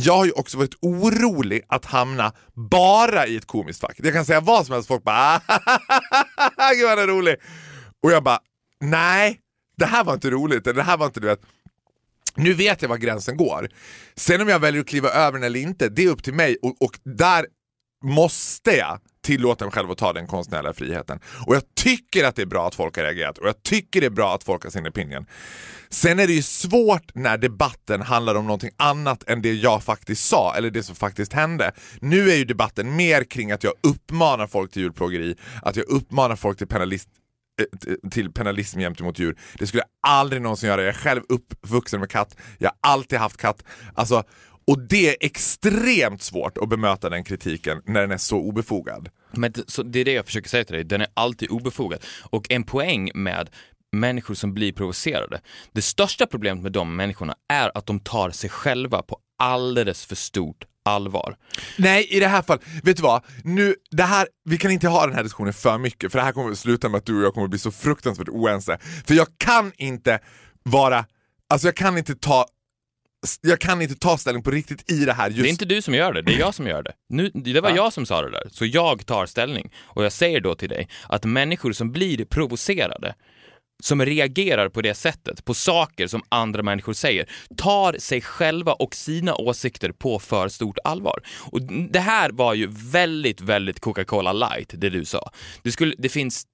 [0.00, 2.32] jag har ju också varit orolig att hamna
[2.70, 3.96] bara i ett komiskt fack.
[3.96, 5.40] Jag kan säga vad som helst, folk bara ah,
[6.74, 7.36] gud vad han är rolig.
[8.02, 8.38] Och jag bara,
[8.80, 9.40] nej,
[9.76, 11.40] det här var inte roligt, det här var inte du vet.
[12.34, 13.68] Nu vet jag var gränsen går.
[14.16, 16.56] Sen om jag väljer att kliva över den eller inte, det är upp till mig
[16.62, 17.46] och, och där
[18.04, 21.20] måste jag tillåta mig själv att ta den konstnärliga friheten.
[21.46, 24.06] Och jag tycker att det är bra att folk har reagerat och jag tycker det
[24.06, 25.26] är bra att folk har sin opinion.
[25.88, 30.24] Sen är det ju svårt när debatten handlar om någonting annat än det jag faktiskt
[30.24, 31.72] sa eller det som faktiskt hände.
[32.00, 36.36] Nu är ju debatten mer kring att jag uppmanar folk till djurplågeri, att jag uppmanar
[36.36, 37.08] folk till penalist
[37.60, 39.36] eh, till penalism gentemot djur.
[39.58, 40.80] Det skulle jag aldrig någonsin göra.
[40.80, 43.64] Jag är själv uppvuxen med katt, jag har alltid haft katt.
[43.94, 44.24] Alltså,
[44.70, 49.08] och det är extremt svårt att bemöta den kritiken när den är så obefogad.
[49.32, 52.04] Men det- så det är det jag försöker säga till dig, den är alltid obefogad.
[52.30, 53.50] Och en poäng med
[53.92, 55.40] människor som blir provocerade,
[55.72, 60.16] det största problemet med de människorna är att de tar sig själva på alldeles för
[60.16, 61.36] stort allvar.
[61.78, 63.22] Nej, i det här fallet, vet du vad?
[63.44, 66.32] Nu, det här, vi kan inte ha den här diskussionen för mycket för det här
[66.32, 68.78] kommer att sluta med att du och jag kommer att bli så fruktansvärt oense.
[69.06, 70.18] För jag kan inte
[70.62, 71.04] vara,
[71.48, 72.46] alltså jag kan inte ta
[73.40, 75.82] jag kan inte ta ställning på riktigt i det här just Det är inte du
[75.82, 76.92] som gör det, det är jag som gör det.
[77.08, 79.72] Nu, det var jag som sa det där, så jag tar ställning.
[79.82, 83.14] Och jag säger då till dig att människor som blir provocerade,
[83.82, 88.94] som reagerar på det sättet, på saker som andra människor säger, tar sig själva och
[88.94, 91.22] sina åsikter på för stort allvar.
[91.52, 95.30] Och det här var ju väldigt, väldigt Coca-Cola light, det du sa.
[95.62, 96.46] Det, skulle, det finns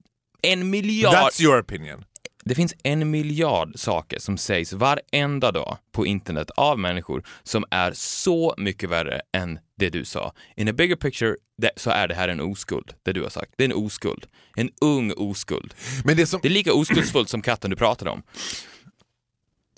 [0.43, 1.15] en miljard...
[1.15, 2.05] That's your opinion.
[2.49, 7.93] Det finns en miljard saker som sägs varenda dag på internet av människor som är
[7.93, 10.33] så mycket värre än det du sa.
[10.57, 13.53] In a bigger picture det, så är det här en oskuld, det du har sagt.
[13.57, 14.27] Det är en oskuld.
[14.57, 15.75] En ung oskuld.
[16.05, 18.23] Men det som, Det är lika oskuldsfullt som katten du pratade om.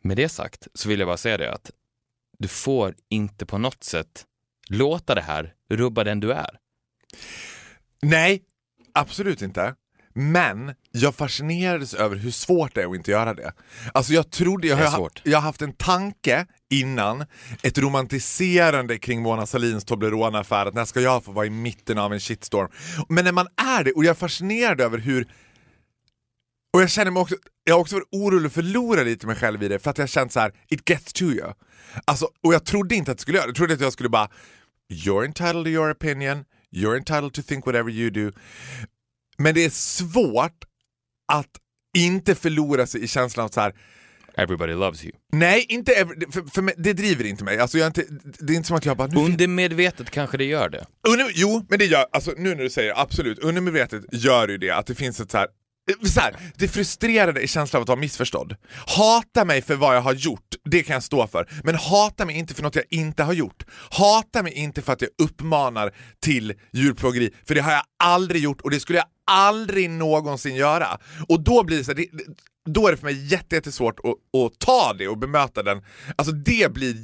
[0.02, 1.70] Med det sagt så vill jag bara säga det att
[2.38, 4.24] du får inte på något sätt
[4.68, 6.58] låta det här rubba den du är.
[8.02, 8.42] nej,
[8.92, 9.74] absolut inte.
[10.20, 13.52] Men jag fascinerades över hur svårt det är att inte göra det.
[13.94, 17.24] Alltså jag trodde, jag har, jag haft en tanke innan,
[17.62, 22.12] ett romantiserande kring Mona Sahlins Toblerone-affär, att när ska jag få vara i mitten av
[22.12, 22.68] en shitstorm?
[23.08, 25.28] Men när man är det, och jag är fascinerad över hur
[26.72, 29.62] och jag känner mig också, jag har också varit orolig att förlora lite mig själv
[29.62, 31.52] i det för att jag har känt så här: it gets to you.
[32.04, 34.08] Alltså, och jag trodde inte att det skulle göra det, jag trodde att jag skulle
[34.08, 34.28] bara
[34.92, 38.32] You're entitled to your opinion, you're entitled to think whatever you do.
[39.38, 40.64] Men det är svårt
[41.32, 41.50] att
[41.96, 43.74] inte förlora sig i känslan av så här.
[44.36, 45.12] Everybody loves you.
[45.32, 47.58] Nej, inte ever, för, för mig, det driver inte mig.
[47.58, 48.04] Alltså jag är inte,
[48.38, 49.08] det är inte som att jag bara...
[49.08, 50.86] Nu Undermedvetet kanske det gör det.
[51.08, 54.58] Under, jo, men det gör, alltså nu när du säger det, absolut, undermedvetet gör ju
[54.58, 55.48] det att det finns ett så här,
[56.04, 58.56] så här, det frustrerande i känslan av att vara missförstådd.
[58.86, 61.48] Hata mig för vad jag har gjort, det kan jag stå för.
[61.64, 63.64] Men hata mig inte för något jag inte har gjort.
[63.90, 68.60] Hata mig inte för att jag uppmanar till djurplågeri, för det har jag aldrig gjort
[68.60, 70.98] och det skulle jag aldrig någonsin göra.
[71.28, 72.08] Och då blir det så här, det,
[72.70, 75.82] då är det för mig jätte- jättesvårt att, att ta det och bemöta den.
[76.16, 76.94] Alltså det blir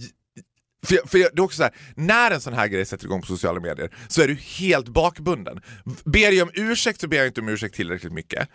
[0.87, 3.05] för, jag- för jag, det är också så här, när en sån här grej sätter
[3.05, 5.61] igång på sociala medier så är du helt bakbunden.
[6.05, 8.49] Ber jag om ursäkt så ber jag inte om ursäkt tillräckligt mycket.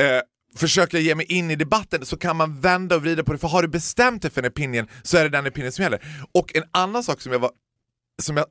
[0.00, 0.20] Eh,
[0.56, 3.38] försöker jag ge mig in i debatten så kan man vända och vrida på det,
[3.38, 6.26] för har du bestämt dig för en opinion så är det den opinion som gäller.
[6.32, 7.50] Och en annan sak som jag, var,
[8.22, 8.46] som jag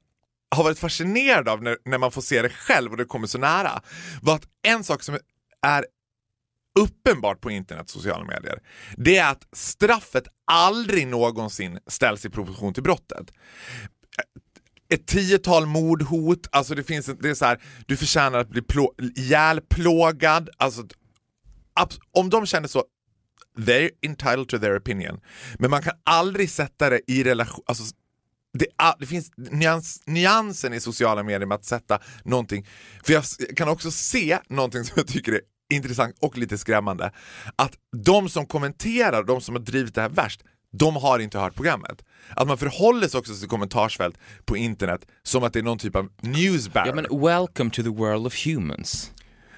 [0.54, 3.38] har varit fascinerad av när, när man får se det själv och det kommer så
[3.38, 3.82] nära,
[4.22, 5.18] var att en sak som
[5.62, 5.86] är
[6.80, 8.60] uppenbart på internet och sociala medier,
[8.98, 13.32] det är att straffet aldrig någonsin ställs i proportion till brottet.
[14.94, 18.94] Ett tiotal mordhot, alltså det finns, det är så här, du förtjänar att bli plå,
[19.16, 20.88] ihjälplågad, alltså
[22.12, 22.84] om de känner så,
[23.58, 25.20] they're entitled to their opinion.
[25.60, 27.84] Men man kan aldrig sätta det i relation, alltså
[28.54, 28.66] det,
[29.00, 32.68] det finns nyans, nyansen i sociala medier med att sätta någonting,
[33.04, 33.24] för jag
[33.56, 35.42] kan också se någonting som jag tycker är
[35.74, 37.12] intressant och lite skrämmande,
[37.56, 37.74] att
[38.06, 42.06] de som kommenterar, de som har drivit det här värst, de har inte hört programmet.
[42.30, 45.96] Att man förhåller sig också till kommentarsfält på internet som att det är någon typ
[45.96, 46.96] av newsbarrier.
[46.96, 49.12] Ja men welcome to the world of humans.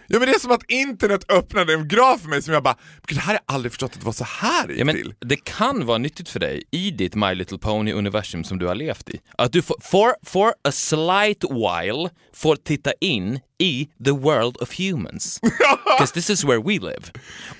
[0.07, 2.77] Ja men det är som att internet öppnade en graf för mig som jag bara,
[3.07, 4.95] "Gud, det här har jag aldrig förstått att det var så här gick Ja, men
[4.95, 5.13] till.
[5.21, 9.09] det kan vara nyttigt för dig i ditt My Little Pony-universum som du har levt
[9.09, 9.19] i.
[9.37, 14.79] Att du får, for, for a slight while får titta in i the world of
[14.79, 15.39] humans.
[15.97, 17.01] Because this is where we live.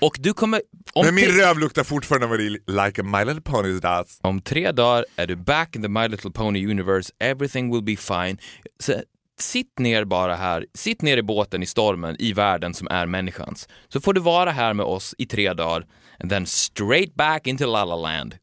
[0.00, 0.62] Och du kommer...
[0.92, 4.18] Om Men min röv luktar fortfarande vanilj, like a My Little Ponies does.
[4.22, 7.96] Om tre dagar är du back in the My Little Pony universe, everything will be
[7.96, 8.38] fine.
[8.80, 8.92] Så
[9.40, 13.68] sitt ner bara här, sitt ner i båten i stormen i världen som är människans.
[13.88, 15.86] Så får du vara här med oss i tre dagar,
[16.20, 18.36] and then straight back into La La Land.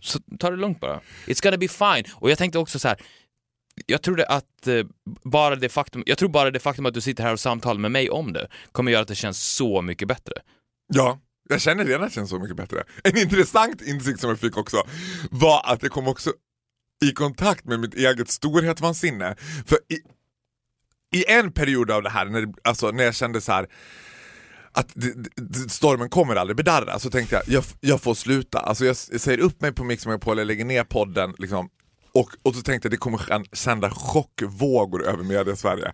[0.00, 1.00] Så ta det lugnt bara.
[1.26, 2.04] It's gonna be fine.
[2.14, 2.96] Och jag tänkte också så här.
[3.86, 4.84] Jag trodde att eh,
[5.24, 7.90] bara det faktum, jag tror bara det faktum att du sitter här och samtalar med
[7.90, 10.34] mig om det kommer göra att det känns så mycket bättre.
[10.94, 12.84] Ja, jag känner redan att det känns så mycket bättre.
[13.04, 14.82] En intressant insikt som jag fick också
[15.30, 16.32] var att det kom också
[17.08, 19.36] i kontakt med mitt eget storhetsvansinne.
[19.66, 19.98] För i,
[21.18, 23.66] i en period av det här, när, alltså, när jag kände så här
[24.72, 24.90] att
[25.68, 28.58] stormen kommer aldrig bedarra, så tänkte jag, jag, jag får sluta.
[28.58, 31.68] Alltså jag, jag säger upp mig på Mix Megapol, jag lägger ner podden, liksom,
[32.14, 35.92] och, och så tänkte jag det kommer sända chockvågor över media-Sverige.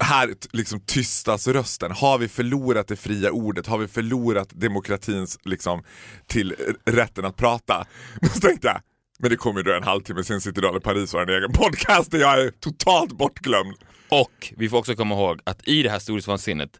[0.00, 1.92] Här liksom tystas rösten.
[1.92, 3.66] Har vi förlorat det fria ordet?
[3.66, 5.82] Har vi förlorat demokratins liksom,
[6.26, 7.86] till eh, rätten att prata?
[8.20, 8.80] Men så tänkte jag,
[9.18, 12.10] men det kommer ju en halvtimme, sen sitter Daniel Paris och har en egen podcast
[12.10, 13.74] där jag är totalt bortglömd.
[14.08, 16.70] Och vi får också komma ihåg att i det här storhetsvansinnet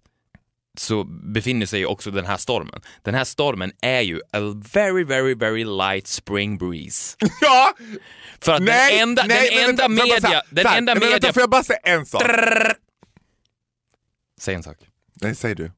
[0.79, 2.81] så befinner sig också den här stormen.
[3.03, 4.41] Den här stormen är ju a
[4.73, 7.17] very, very, very light spring breeze.
[7.41, 7.75] Ja!
[8.41, 10.21] För att Nej, den enda, nej, den enda vänta, media...
[10.21, 11.33] säga- Den här, enda men vänta, media...
[11.33, 12.23] Får jag bara säga en sak?
[14.41, 14.77] Säg en sak.
[15.21, 15.63] Nej, säg du.
[15.63, 15.71] Jag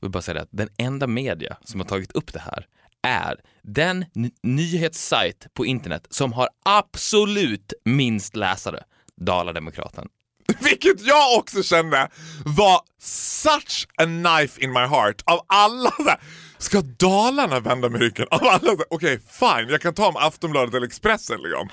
[0.00, 2.66] vill bara säga det att den enda media som har tagit upp det här
[3.04, 4.04] är den
[4.42, 8.82] nyhetssajt på internet som har absolut minst läsare,
[9.20, 10.08] Dala-Demokraten.
[10.60, 12.08] Vilket jag också kände
[12.44, 15.22] var such a knife in my heart.
[15.24, 15.92] Av alla
[16.64, 18.26] ska Dalarna vända med ryggen?
[18.30, 21.68] Av alla okej fine, jag kan ta om Aftonbladet eller Expressen liksom.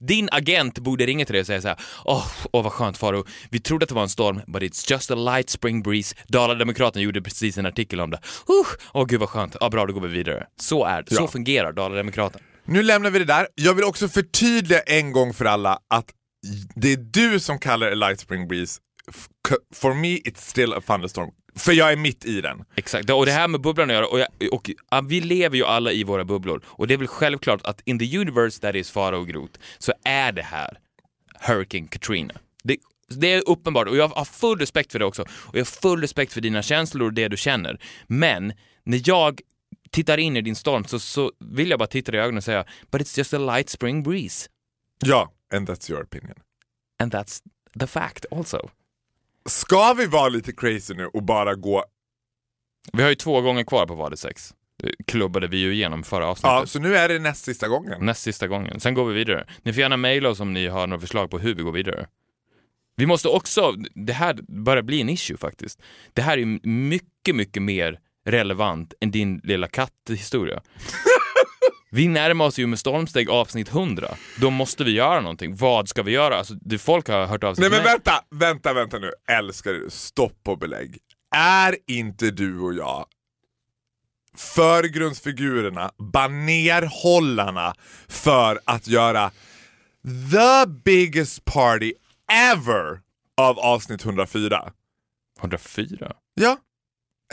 [0.00, 3.24] Din agent borde ringa till dig och säga så här: åh, åh vad skönt Faro,
[3.50, 6.16] vi trodde att det var en storm, but it's just a light spring breeze.
[6.28, 8.16] Dala-Demokraten gjorde precis en artikel om det.
[8.16, 10.46] Uh, åh gud vad skönt, ja, bra då går vi vidare.
[10.60, 11.28] Så är det, så Ja.
[11.28, 12.40] fungerar Dala-Demokraten.
[12.64, 13.46] Nu lämnar vi det där.
[13.54, 16.06] Jag vill också förtydliga en gång för alla att
[16.74, 18.80] det är du som kallar det light spring breeze.
[19.74, 21.30] For me it's still a thunderstorm.
[21.56, 22.64] För jag är mitt i den.
[22.74, 25.64] Exakt, och det här med bubblan att göra, och, jag, och ja, vi lever ju
[25.64, 28.90] alla i våra bubblor, och det är väl självklart att in the universe that is
[28.90, 30.78] Faro och Groth, så är det här
[31.40, 32.34] Hurricane Katrina.
[32.64, 32.76] Det,
[33.08, 36.00] det är uppenbart, och jag har full respekt för det också, och jag har full
[36.00, 37.80] respekt för dina känslor och det du känner.
[38.06, 38.52] Men
[38.84, 39.40] när jag
[39.90, 42.44] tittar in i din storm så, så vill jag bara titta dig i ögonen och
[42.44, 44.48] säga “But it's just a light spring breeze”
[45.04, 46.34] Ja, and that's your opinion.
[46.98, 47.40] and that's
[47.78, 48.70] the fact also.
[49.46, 51.84] Ska vi vara lite crazy nu och bara gå...
[52.92, 54.54] Vi har ju två gånger kvar på Vad är sex?
[55.06, 56.50] Klubbade vi ju igenom förra avsnittet.
[56.50, 58.04] Ja, så nu är det näst sista gången.
[58.04, 58.80] Näst sista gången.
[58.80, 59.46] Sen går vi vidare.
[59.62, 62.06] Ni får gärna mejla oss om ni har några förslag på hur vi går vidare.
[62.96, 65.82] Vi måste också, det här börjar bli en issue faktiskt.
[66.12, 70.62] Det här är mycket, mycket mer relevant än din lilla katthistoria.
[71.90, 74.08] Vi närmar oss ju med stormsteg avsnitt 100.
[74.40, 75.56] Då måste vi göra någonting.
[75.56, 76.36] Vad ska vi göra?
[76.38, 79.12] Alltså, det, folk har hört av sig Nej men vänta, vänta, vänta nu.
[79.28, 80.98] Älskar du, stopp och belägg.
[81.34, 83.06] Är inte du och jag
[84.36, 87.74] förgrundsfigurerna, banerhållarna
[88.08, 89.30] för att göra
[90.04, 91.92] the biggest party
[92.32, 93.00] ever
[93.36, 94.72] av avsnitt 104?
[95.40, 96.12] 104?
[96.34, 96.58] Ja.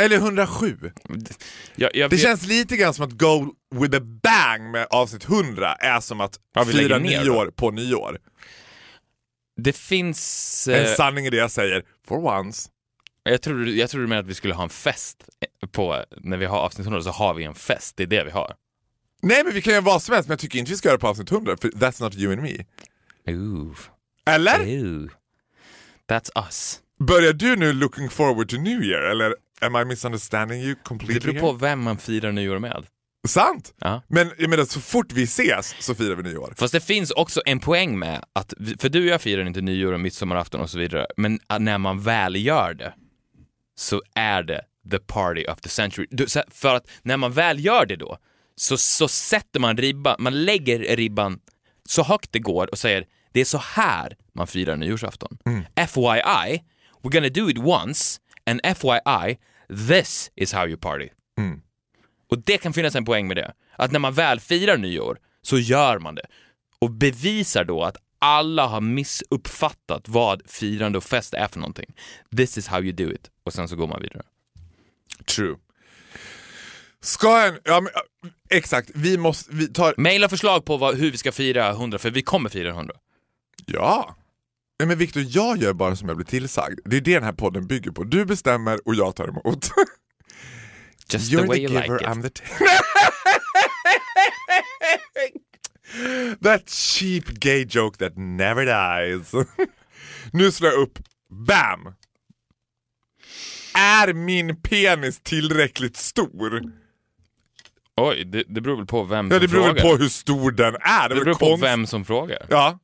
[0.02, 0.92] Eller 107.
[1.76, 5.74] Jag, jag Det känns lite grann som att go with a bang med avsnitt 100
[5.76, 8.18] är som att Ja, fira nyår på nyår.
[9.62, 10.68] det finns...
[10.72, 12.70] En Eh, sanning i det jag säger, for once.
[13.24, 15.18] jag, tror, jag tror du menar att vi skulle ha en fest
[15.72, 16.04] på...
[16.18, 17.98] När vi har avsnitt 100 så har vi en fest.
[17.98, 18.56] Det är det vi har.
[19.22, 20.98] Nej men vi kan göra vad som helst, men jag tycker inte vi ska göra
[20.98, 22.66] det på avsnitt 100, för that's not you and me.
[23.34, 23.76] Ooh.
[24.26, 24.60] Eller?
[24.84, 25.10] Ooh.
[26.10, 26.80] That's us.
[27.08, 31.32] Börjar du nu looking forward to new year, eller am I misunderstanding you Det completely?
[31.34, 32.86] beror på vem man firar nyår med.
[33.28, 33.74] Sant!
[33.80, 34.02] Ja.
[34.08, 36.54] Men jag menar, så fort vi ses så firar vi nyår.
[36.58, 39.94] Fast det finns också en poäng med att, för du och jag firar inte nyår
[39.94, 42.94] och midsommarafton och så vidare, men när man väl gör det
[43.76, 44.62] så är det
[44.92, 46.08] the party of the century.
[46.10, 48.18] Du, För att när man väl gör det då,
[48.56, 51.40] så, så sätter man ribban, man lägger ribban
[51.90, 55.38] så högt det går och säger det är så här man firar nyårsafton.
[55.76, 56.64] FYI,
[57.04, 59.38] we're gonna do it once, and FYI,
[59.90, 61.10] this is how you party.
[62.30, 63.54] Och det kan finnas en poäng med det.
[63.76, 66.26] Att när man väl firar nyår så gör man det.
[66.80, 71.94] Och bevisar då att alla har missuppfattat vad firande och fest är för någonting.
[72.38, 73.30] This is how you do it.
[73.44, 74.24] Och sen så går man vidare.
[75.36, 75.56] True.
[77.02, 77.60] Ska en...
[77.64, 79.56] Ja, men, äh, exakt, vi måste...
[79.56, 79.94] Vi tar...
[79.98, 82.96] Maila förslag på vad, hur vi ska fira 100, för vi kommer fira 100.
[83.66, 84.16] Ja.
[84.80, 86.80] Nej, men Victor, jag gör bara som jag blir tillsagd.
[86.86, 88.04] Det är det den här podden bygger på.
[88.04, 89.70] Du bestämmer och jag tar emot.
[91.10, 92.10] Just You're the way the you giver, like it.
[92.10, 92.44] I'm the ta-
[96.44, 99.32] That cheap gay joke that never dies.
[100.34, 101.00] nu slår jag upp.
[101.48, 101.94] Bam!
[103.76, 106.62] Är min penis tillräckligt stor?
[107.98, 109.96] Oj, det, det beror väl på vem Ja, som det beror väl frågar.
[109.98, 111.10] på hur stor den är.
[111.10, 112.46] det är väl beror på konst- vem som frågar.
[112.50, 112.80] Ja.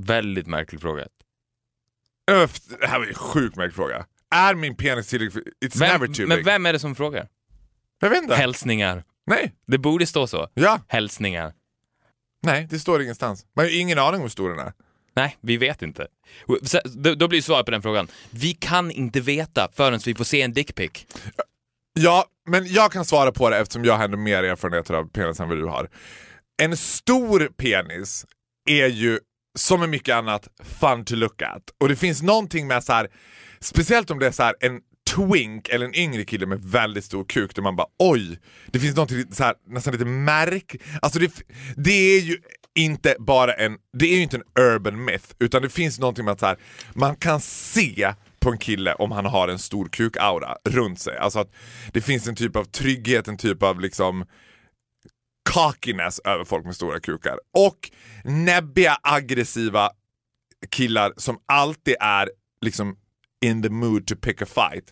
[0.00, 1.06] Väldigt märklig fråga.
[2.80, 4.06] Det här var ju en sjukt märklig fråga.
[4.34, 5.44] Är min penis tillräckligt...
[5.64, 6.44] It's never Vem, too men big.
[6.44, 7.28] vem är det som frågar?
[8.00, 8.34] Jag vet inte.
[8.36, 9.04] Hälsningar.
[9.26, 9.54] Nej.
[9.66, 10.48] Det borde stå så.
[10.54, 10.80] Ja.
[10.88, 11.52] Hälsningar.
[12.42, 13.46] Nej, det står ingenstans.
[13.56, 14.72] Man har ju ingen aning om hur stor den är.
[15.16, 16.06] Nej, vi vet inte.
[16.62, 16.80] Så-
[17.14, 20.52] då blir svaret på den frågan, vi kan inte veta förrän vi får se en
[20.52, 21.06] dickpic.
[21.92, 25.40] Ja, men jag kan svara på det eftersom jag har ändå mer erfarenheter av penis
[25.40, 25.88] än vad du har.
[26.62, 28.26] En stor penis
[28.70, 29.18] är ju,
[29.58, 30.48] som med mycket annat,
[30.80, 31.62] fun to look at.
[31.80, 33.08] Och det finns någonting med så här,
[33.60, 34.80] speciellt om det är så här en
[35.14, 38.96] twink eller en yngre kille med väldigt stor kuk där man bara oj, det finns
[38.96, 40.76] någonting så här, nästan lite märk...
[41.02, 41.32] Alltså det,
[41.76, 42.38] det är ju
[42.74, 46.32] inte bara en, det är ju inte en urban myth, utan det finns någonting med
[46.32, 46.56] att så här,
[46.94, 51.18] man kan se på en kille om han har en stor kuk-aura runt sig.
[51.18, 51.54] Alltså att
[51.92, 54.24] det finns en typ av trygghet, en typ av liksom
[55.52, 57.38] cockiness över folk med stora kukar.
[57.54, 57.90] Och
[58.24, 59.90] näbbiga, aggressiva
[60.70, 62.96] killar som alltid är liksom
[63.44, 64.84] in the mood to pick a fight.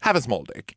[0.00, 0.76] Have a small dick.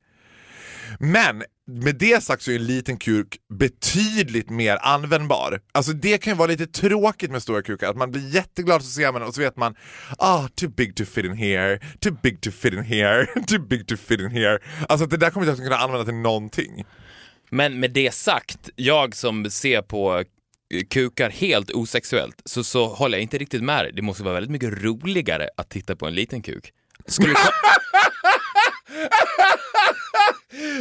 [0.99, 5.59] Men med det sagt så är en liten kuk betydligt mer användbar.
[5.71, 8.89] Alltså det kan ju vara lite tråkigt med stora kukar, att man blir jätteglad så
[8.89, 9.75] ser man och så vet man
[10.17, 13.87] ah, too big to fit in here, too big to fit in here, too big
[13.87, 14.59] to fit in here.
[14.89, 16.85] Alltså det där kommer jag inte kunna använda till någonting.
[17.49, 20.25] Men med det sagt, jag som ser på eh,
[20.89, 23.91] kukar helt osexuellt, så, så håller jag inte riktigt med dig.
[23.93, 26.71] Det måste vara väldigt mycket roligare att titta på en liten kuk.
[27.07, 27.33] Skulle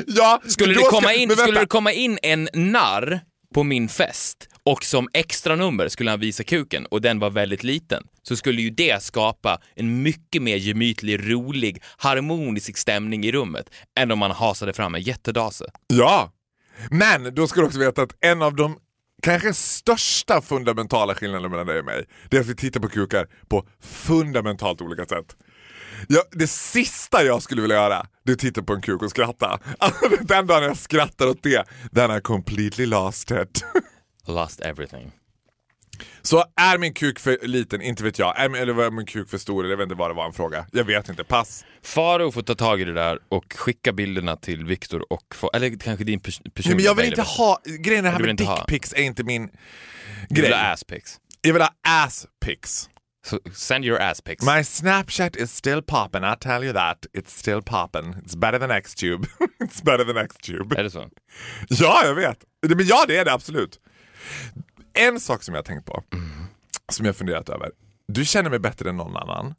[0.07, 3.21] Ja, skulle det, komma, in, skulle det komma in en narr
[3.55, 7.65] på min fest och som extra nummer skulle han visa kuken och den var väldigt
[7.65, 13.71] liten, så skulle ju det skapa en mycket mer gemytlig, rolig, harmonisk stämning i rummet
[13.99, 15.65] än om man hasade fram en jättedase.
[15.87, 16.31] Ja,
[16.91, 18.79] men då ska du också veta att en av de
[19.23, 23.29] kanske största fundamentala skillnaderna mellan dig och mig, det är att vi tittar på kukar
[23.49, 25.37] på fundamentalt olika sätt.
[26.09, 29.11] Ja, det sista jag skulle vilja göra, det är att titta på en kuk och
[29.11, 29.59] skratta.
[29.79, 31.65] Alltså, den dagen jag skrattar åt det,
[31.95, 33.65] then I completely lost it.
[34.27, 35.13] Lost everything.
[36.23, 38.41] Så är min kuk för liten, inte vet jag.
[38.41, 40.33] Är eller var min kuk för stor, eller jag vet inte vad det var en
[40.33, 40.67] fråga.
[40.73, 41.65] Jag vet inte, pass.
[41.83, 45.79] Faro får ta tag i det där och skicka bilderna till Viktor och få, eller
[45.79, 48.93] kanske din pers Nej, personliga men jag vill inte ha, grejen är här med dickpics
[48.93, 49.47] är inte min
[50.29, 50.53] Du vill grej.
[50.61, 51.21] ha asspics.
[51.43, 52.89] Jag vill ha ass-pics.
[53.27, 54.45] Så send your asspics.
[54.47, 57.07] My Snapchat is still popping, I tell you that.
[57.13, 58.15] It's still popping.
[58.15, 59.27] It's better than Xtube.
[59.61, 60.77] It's better than Xtube.
[60.79, 61.09] Är det så?
[61.69, 62.45] Ja, jag vet.
[62.69, 63.79] Men ja, det är det absolut.
[64.95, 66.05] En sak som jag har tänkt på,
[66.93, 67.71] som jag har funderat över.
[68.09, 69.55] Du känner mig bättre än någon annan.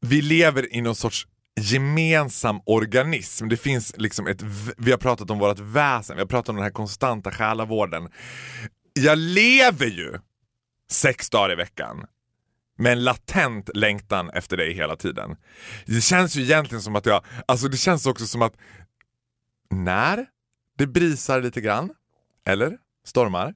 [0.00, 1.26] Vi lever i någon sorts
[1.60, 3.48] gemensam organism.
[3.48, 4.42] Det finns liksom ett,
[4.76, 8.08] vi har pratat om vårt väsen, vi har pratat om den här konstanta själavården.
[8.94, 10.18] Jag lever ju
[10.90, 12.06] sex dagar i veckan
[12.78, 15.36] med en latent längtan efter dig hela tiden.
[15.86, 18.56] Det känns ju egentligen som att jag, alltså det känns också som att
[19.70, 20.26] när
[20.78, 21.90] det brisar lite grann,
[22.44, 23.54] eller stormar,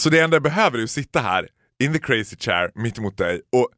[0.00, 3.16] så det enda jag behöver är att sitta här in the crazy chair mitt emot
[3.18, 3.68] dig och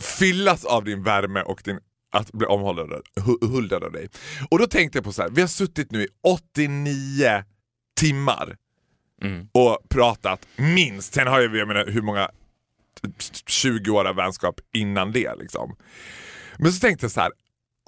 [0.00, 1.80] fyllas av din värme och din
[2.12, 4.08] att bli omhuldad hu- huldad av dig.
[4.50, 7.44] Och då tänkte jag på så här, vi har suttit nu i 89
[8.00, 8.56] timmar
[9.52, 12.30] och pratat minst, sen har jag, jag menar, hur många
[13.46, 15.76] 20 år av vänskap innan det liksom.
[16.58, 17.32] Men så tänkte jag så här,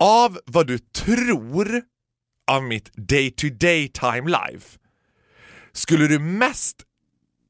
[0.03, 1.83] av vad du tror
[2.51, 4.79] av mitt day to day time life
[5.73, 6.83] skulle du mest,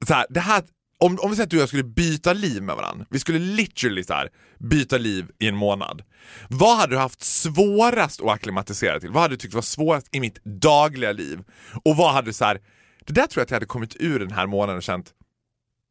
[0.06, 0.62] så här, det här
[1.00, 3.38] om, om vi säger att du och jag skulle byta liv med varandra, vi skulle
[3.38, 4.28] literally så här,
[4.58, 6.02] byta liv i en månad.
[6.48, 9.10] Vad hade du haft svårast att acklimatisera till?
[9.10, 11.44] Vad hade du tyckt var svårast i mitt dagliga liv?
[11.84, 12.60] Och vad hade du så här,
[13.06, 15.10] det där tror jag att jag hade kommit ur den här månaden och känt,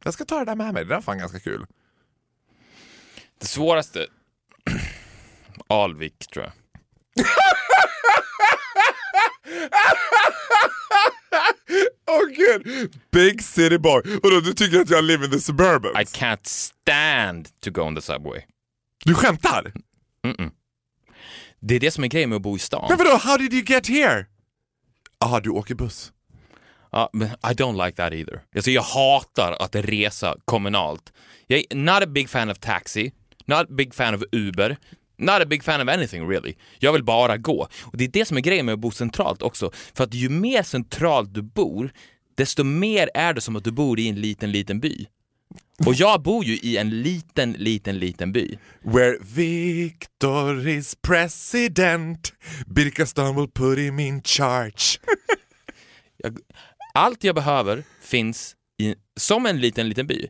[0.03, 1.65] jag ska ta det där med mig, det där är fan ganska kul.
[3.39, 4.07] Det svåraste...
[5.67, 6.53] Alvik, tror jag.
[12.09, 12.93] Åh gud!
[13.11, 14.01] Big city boy.
[14.23, 15.99] Vadå, du tycker att jag live in the suburbans?
[15.99, 18.41] I can't stand to go on the subway.
[19.05, 19.73] Du skämtar?
[21.59, 22.85] Det är det som är grejen med att bo i stan.
[22.89, 24.25] Men vadå, how did you get here?
[25.19, 26.11] Jaha, du åker buss.
[27.13, 28.41] Men I don't like that either.
[28.55, 31.13] Alltså, jag hatar att resa kommunalt.
[31.47, 33.11] Jag är not a big fan of taxi,
[33.45, 34.77] not a big fan of Uber,
[35.19, 36.53] not a big fan of anything really.
[36.79, 37.67] Jag vill bara gå.
[37.81, 39.71] Och det är det som är grejen med att bo centralt också.
[39.93, 41.91] För att ju mer centralt du bor,
[42.35, 45.05] desto mer är det som att du bor i en liten, liten by.
[45.85, 48.57] Och jag bor ju i en liten, liten, liten by.
[48.81, 52.33] Where Victor is president
[52.67, 54.99] Birkastan will put him in charge.
[56.23, 56.37] Jag,
[56.93, 60.27] allt jag behöver finns i, som en liten, liten by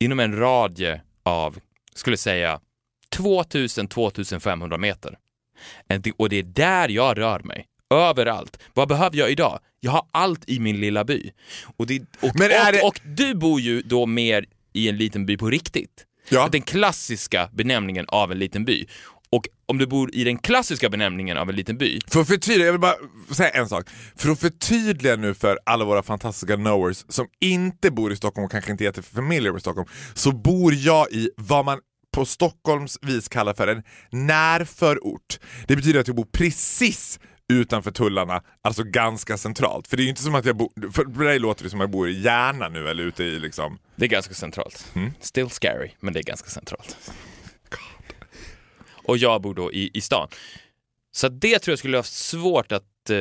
[0.00, 1.58] inom en radie av,
[1.94, 2.60] skulle säga,
[3.16, 5.18] 2000-2500 meter.
[6.00, 7.64] Det- Och det är där jag rör mig.
[7.94, 8.58] Överallt.
[8.74, 9.58] Vad behöver jag idag?
[9.80, 11.30] Jag har allt i min lilla by.
[11.76, 15.26] Och, det, och, är och, det- och du bor ju då mer i en liten
[15.26, 16.04] by på riktigt.
[16.28, 16.48] Ja.
[16.52, 18.86] Den klassiska benämningen av en liten by.
[19.30, 22.66] Och om du bor i den klassiska benämningen av en liten by, För att förtydliga,
[22.66, 22.94] jag vill bara
[23.34, 23.88] säga en sak.
[24.16, 28.50] För att förtydliga nu för alla våra fantastiska knowers som inte bor i Stockholm och
[28.50, 31.78] kanske inte är jättefamiliar med Stockholm, så bor jag i vad man
[32.14, 35.38] på Stockholms vis kallar för en närförort.
[35.66, 37.20] Det betyder att jag bor precis
[37.52, 39.88] utanför tullarna, alltså ganska centralt.
[39.88, 41.82] För det är ju inte som att jag bor, för dig låter det som att
[41.82, 44.92] jag bor i Järna nu eller ute i liksom det är ganska centralt.
[44.94, 45.12] Mm.
[45.20, 47.12] Still scary, men det är ganska centralt.
[49.08, 50.28] Och jag bor då i, i stan.
[51.12, 53.10] Så det tror jag skulle ha svårt att...
[53.10, 53.16] eh,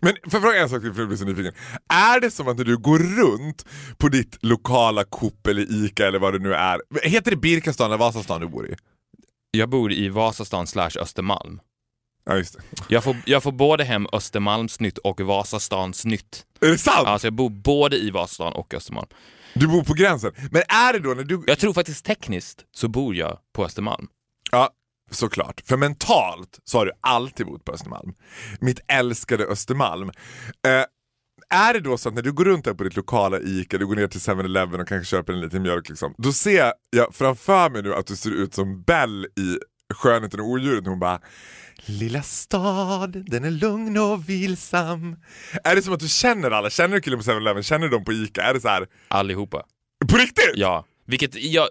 [0.00, 1.52] Men får jag fråga en sak till för jag blir så nyfiken.
[1.88, 3.64] Är det som att när du går runt
[3.98, 7.98] på ditt lokala Coop eller Ica eller vad det nu är, heter det Birkastan eller
[7.98, 8.74] Vasastan du bor i?
[9.50, 11.60] jag bor i Vasastan slash Östermalm.
[12.24, 12.62] Ja just det.
[12.88, 16.46] Jag får, jag får både hem Östermalmsnytt och Vasastans-nytt.
[16.60, 17.06] Är det sant?
[17.06, 19.08] Alltså jag bor både i Vasastan och Östermalm.
[19.54, 20.32] Du bor på gränsen.
[20.50, 21.44] Men är det då när du...
[21.46, 24.06] Jag tror faktiskt tekniskt så bor jag på Östermalm.
[24.50, 24.70] Ja,
[25.10, 25.62] såklart.
[25.66, 28.14] För mentalt så har du alltid bott på Östermalm.
[28.60, 30.08] Mitt älskade Östermalm.
[30.66, 30.84] Eh,
[31.54, 33.86] är det då så att när du går runt där på ditt lokala Ica, du
[33.86, 36.14] går ner till 7-Eleven och kanske köper en liten mjölk liksom.
[36.18, 39.58] Då ser jag framför mig nu att du ser ut som Bell i
[39.94, 40.86] Skönheten och odjuret.
[40.86, 41.20] Hon bara
[41.86, 45.16] Lilla stad, den är lugn och vilsam.
[45.64, 46.70] Är det som att du känner alla?
[46.70, 47.62] Känner du killen på 7-Eleven?
[47.62, 48.42] Känner du dem på Ica?
[48.42, 49.62] Är det så här Allihopa.
[50.10, 50.52] på riktigt?
[50.54, 50.84] Ja.
[51.06, 51.68] Vilket jag,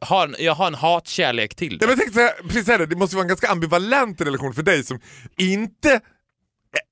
[0.00, 1.86] har, en- jag har en hatkärlek till Ja, det.
[1.86, 4.84] men jag tänkte precis säga det, det måste vara en ganska ambivalent relation för dig
[4.84, 5.00] som
[5.36, 6.00] inte,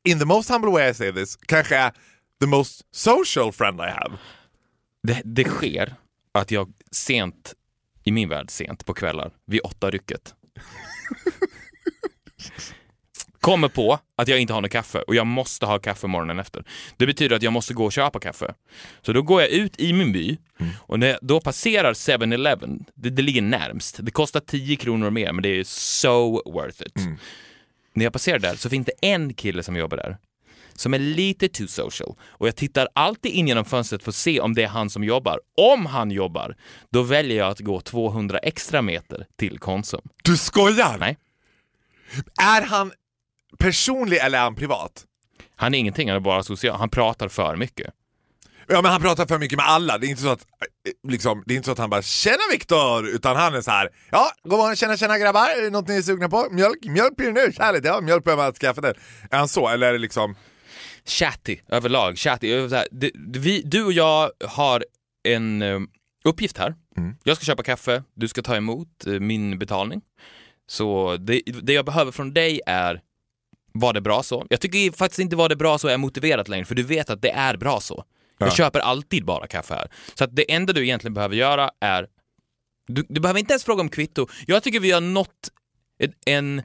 [0.08, 1.92] in the most humble way I say this, kanske är
[2.40, 4.18] the most social friend I have.
[5.02, 5.22] det.
[5.24, 5.94] Det sker
[6.34, 7.54] att jag sent,
[8.04, 10.34] i min värld sent på kvällar, vid åtta rycket,
[13.40, 16.64] kommer på att jag inte har något kaffe och jag måste ha kaffe morgonen efter.
[16.96, 18.54] Det betyder att jag måste gå och köpa kaffe.
[19.02, 20.38] Så då går jag ut i min by
[20.78, 25.32] och när jag då passerar 7-Eleven, det, det ligger närmst, det kostar 10 kronor mer
[25.32, 26.94] men det är so worth it.
[27.94, 30.16] När jag passerar där så finns det en kille som jobbar där
[30.80, 32.14] som är lite too social.
[32.20, 35.04] Och jag tittar alltid in genom fönstret för att se om det är han som
[35.04, 35.40] jobbar.
[35.54, 36.56] Om han jobbar,
[36.90, 40.00] då väljer jag att gå 200 extra meter till Konsum.
[40.24, 40.98] Du skojar?
[40.98, 41.18] Nej.
[42.40, 42.92] Är han
[43.58, 45.04] personlig eller är han privat?
[45.56, 46.76] Han är ingenting, han är bara social.
[46.78, 47.90] Han pratar för mycket.
[48.70, 51.42] Ja men han pratar för mycket med alla, det är inte så att, eh, liksom,
[51.46, 54.30] det är inte så att han bara “Tjena Viktor!” utan han är så här “Ja,
[54.42, 56.46] god morgon, tjena tjena grabbar, är det något ni är sugna på?
[56.50, 56.78] Mjölk?
[56.84, 58.94] Mjölk blir det nu, härligt, ja mjölk behöver man skaffa det.”
[59.30, 60.36] Är han så eller är det liksom
[61.04, 62.18] Chatty överlag.
[62.18, 62.68] Chatty.
[62.68, 64.84] Så här, det- Vi, du och jag har
[65.28, 65.80] en eh,
[66.24, 66.74] uppgift här.
[67.24, 70.00] Jag ska köpa kaffe, du ska ta emot eh, min betalning.
[70.66, 73.00] Så det, det jag behöver från dig är
[73.78, 74.46] var det bra så?
[74.50, 77.22] Jag tycker faktiskt inte var det bra så är motiverat längre, för du vet att
[77.22, 78.04] det är bra så.
[78.38, 79.90] Jag köper alltid bara kaffe här.
[80.14, 82.06] Så att det enda du egentligen behöver göra är...
[82.86, 84.26] Du, du behöver inte ens fråga om kvitto.
[84.46, 85.50] Jag tycker vi har nått
[86.26, 86.62] en,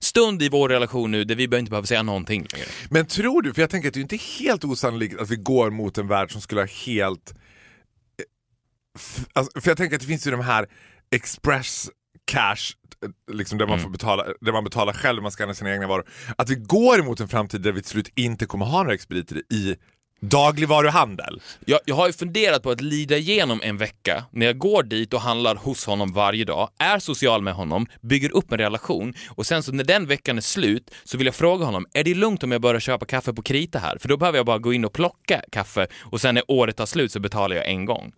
[0.00, 2.66] stund i vår relation nu där vi behöver inte behöver säga någonting längre.
[2.90, 5.70] Men tror du, för jag tänker att det är inte helt osannolikt att vi går
[5.70, 7.30] mot en värld som skulle ha helt...
[7.30, 8.24] eh,
[9.32, 10.66] Alltså, för jag tänker att det finns ju de här
[11.10, 11.90] express
[12.24, 12.74] cash,
[13.32, 16.04] liksom där, man får betala, där man betalar själv, man skannar sina egna varor.
[16.38, 19.36] Att vi går mot en framtid där vi till slut inte kommer ha några expediter
[19.36, 19.76] i
[20.20, 21.42] dagligvaruhandel.
[21.64, 25.14] Jag, jag har ju funderat på att lida igenom en vecka när jag går dit
[25.14, 29.46] och handlar hos honom varje dag, är social med honom, bygger upp en relation och
[29.46, 32.42] sen så när den veckan är slut så vill jag fråga honom, är det lugnt
[32.42, 33.98] om jag börjar köpa kaffe på krita här?
[33.98, 36.86] För då behöver jag bara gå in och plocka kaffe och sen när året tar
[36.86, 38.12] slut så betalar jag en gång.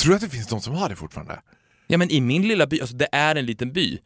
[0.00, 1.40] Tror du att det finns de som har det fortfarande?
[1.86, 3.98] Ja men i min lilla by, alltså det är en liten by,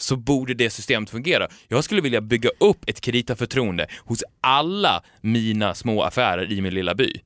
[0.00, 1.48] så borde det systemet fungera.
[1.68, 6.94] Jag skulle vilja bygga upp ett kreditaförtroende hos alla mina små affärer i min lilla
[6.94, 7.20] by.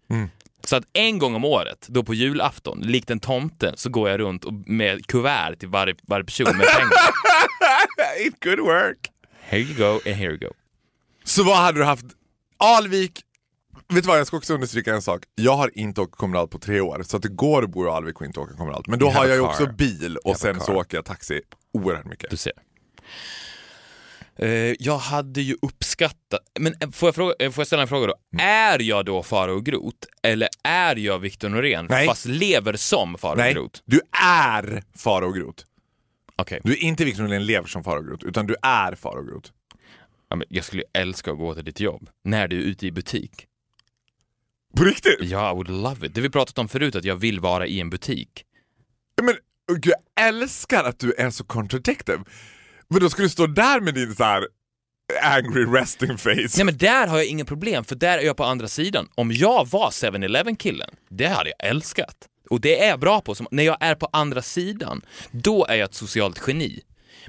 [0.64, 4.20] Så att en gång om året, då på julafton, likt en tomte, så går jag
[4.20, 6.91] runt och med kuvert till varje, varje person med pengar.
[8.27, 8.99] It could work.
[9.41, 10.51] Here you go and here you go.
[11.25, 12.05] Så vad hade du haft?
[12.57, 13.20] Alvik,
[13.89, 15.22] vet du vad jag ska också understryka en sak.
[15.35, 17.89] Jag har inte åkt kommunalt på tre år så att det går att bo i
[17.89, 18.87] Alvik och inte åka kommunalt.
[18.87, 21.41] Men då har jag ju också bil och sen så åker jag taxi
[21.72, 22.30] oerhört mycket.
[22.30, 22.53] Du ser.
[24.37, 27.89] Eh, jag hade ju uppskattat, men eh, får jag, fråga, eh, får jag ställa en
[27.89, 28.14] fråga då?
[28.35, 28.47] Mm.
[28.47, 32.07] Är jag då Farao Groth eller är jag Viktor Norén Nej.
[32.07, 33.80] fast lever som Farao Nej, Groth?
[33.85, 35.64] du är Farao Groth.
[36.37, 39.51] Okej, Du är inte Victor Norlén lever som Farao Groth, utan du är Farao Groth.
[40.28, 42.93] ja, men jag skulle älska att gå till ditt jobb när du är ute i
[42.93, 43.47] butik.
[44.77, 45.16] På riktigt?
[45.20, 46.14] Ja, I would love it.
[46.14, 48.45] Det vi pratat om förut, att jag vill vara i en butik.
[49.22, 49.35] Men
[49.66, 52.25] jag älskar att du är så contradictive.
[52.89, 54.47] Men då ska du stå där med din så här
[55.22, 56.49] angry resting face.
[56.57, 59.09] Nej men där har jag inga problem, för där är jag på andra sidan.
[59.14, 62.16] Om jag var 7-Eleven killen, det hade jag älskat.
[62.51, 63.35] Och det är jag bra på.
[63.35, 66.81] Som, när jag är på andra sidan, då är jag ett socialt geni.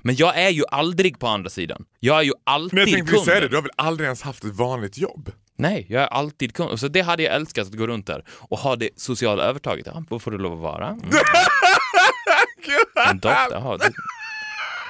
[0.02, 1.86] Men jag är ju aldrig på andra sidan.
[2.00, 3.50] Jag är ju alltid Men jag tänkte säga det, kunden.
[3.50, 5.32] du har väl aldrig ens haft ett vanligt jobb?
[5.58, 6.80] Nej, jag är alltid kund.
[6.80, 9.86] Så det hade jag älskat att gå runt där och ha det sociala övertaget.
[9.94, 10.88] Ja, vad får du lov att vara?
[10.88, 11.00] Mm.
[13.10, 13.78] En doft, jaha.
[13.78, 13.92] Det...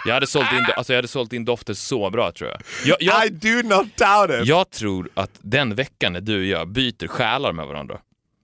[0.06, 2.62] Jag hade, sålt in, alltså jag hade sålt in dofter så bra tror jag.
[2.86, 4.48] Jag, jag, I do not doubt it!
[4.48, 8.00] jag tror att den veckan när du och jag byter själar med varandra,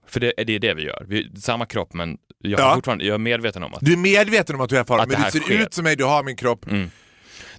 [0.08, 1.04] för det, det är det vi gör.
[1.08, 2.74] Vi, samma kropp men jag, Ja.
[2.74, 5.08] fortfarande, jag är medveten om att Du är medveten om att du är det men
[5.24, 5.50] du ser sker.
[5.54, 5.62] Mm.
[5.66, 6.66] ut som mig, du har min kropp.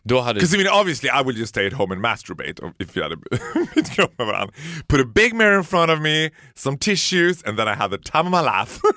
[0.03, 0.33] Då hade...
[0.39, 3.15] Because I mean obviously I will just stay at home and masturbate if vi hade
[3.75, 4.53] bytt kropp med varandra.
[4.87, 8.03] Put a big mirror in front of me, some tissues and then I have the
[8.11, 8.81] time of my life.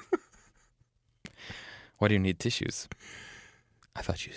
[1.98, 2.88] Why do you need tissues?
[3.98, 4.34] I thought you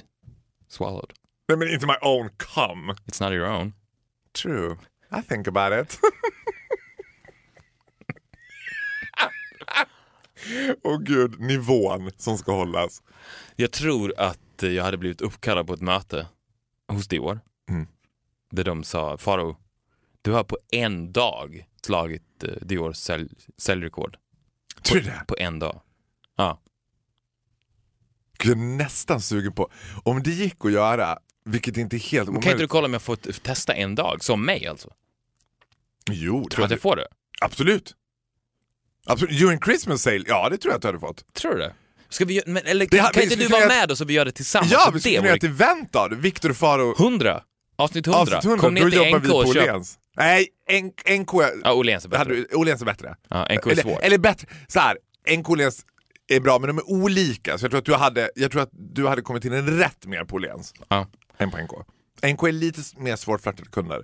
[0.67, 1.13] swallowed.
[1.47, 2.95] Nej men inte my own cum.
[3.07, 3.74] It's not your own.
[4.34, 4.78] True.
[5.11, 5.99] I think about it.
[10.84, 13.03] Åh gud, nivån som ska hållas.
[13.55, 16.28] Jag tror att jag hade blivit uppkallad på ett möte
[16.90, 17.40] hos Dior.
[17.70, 17.88] Mm.
[18.52, 19.58] Där de sa, Faro,
[20.22, 24.18] du har på en dag slagit eh, Diors sälj, säljrekord.
[24.82, 25.24] Tror du det?
[25.28, 25.82] På en dag.
[26.38, 26.62] Ja.
[28.38, 29.70] Gud, jag är nästan sugen på,
[30.04, 32.70] om det gick att göra, vilket inte är helt Kan inte du omöjligt.
[32.72, 34.24] kolla om jag får testa en dag?
[34.24, 34.94] Som mig alltså?
[36.12, 37.08] Jo, Tror du att jag får det?
[37.42, 37.96] absolut.
[39.06, 39.40] absolut.
[39.40, 41.34] During Christmas sale, ja det tror jag att du hade fått.
[41.34, 41.74] Tror du det?
[42.10, 44.14] Ska vi, men, eller Det kan, vi inte skulle du vara med och så vi
[44.14, 44.72] gör det tillsammans?
[44.72, 46.16] Ja, vi skulle kunna göra ett event av det.
[46.16, 47.43] Viktor Faro 100?
[47.76, 48.20] Avsnitt 100?
[48.22, 49.82] avsnitt 100, Kom ner då till jobbar NK vi på och köp.
[50.18, 50.47] Nej,
[51.20, 51.30] NK
[51.64, 52.45] Ja, Åhléns är bättre.
[52.53, 53.16] Åhléns är bättre.
[53.30, 53.99] Ja, NK är eller, svår.
[54.01, 54.97] eller bättre, så här,
[55.38, 55.86] NK Åhléns
[56.32, 57.57] är bra men de är olika.
[57.57, 60.05] Så jag tror att du hade, jag tror att du hade kommit till en rätt
[60.05, 61.07] mer på Åhléns Ja.
[61.38, 61.72] än på NK.
[62.34, 64.03] NK är lite mer svårflörtade kunder.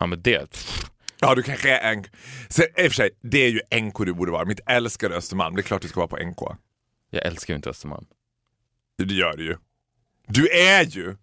[0.00, 0.58] ja, men det...
[1.26, 2.06] Ja, du kanske är NK.
[2.48, 4.44] Så, I och för sig, det är ju NK du borde vara.
[4.44, 6.58] Mitt älskade Östermalm, det är klart du ska vara på NK.
[7.10, 8.04] Jag älskar ju inte Östermalm.
[8.98, 9.56] Det gör du ju.
[10.28, 11.16] Du är ju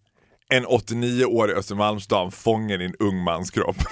[0.50, 3.78] en 89-årig Östermalmsdam fången i en ung mans kropp.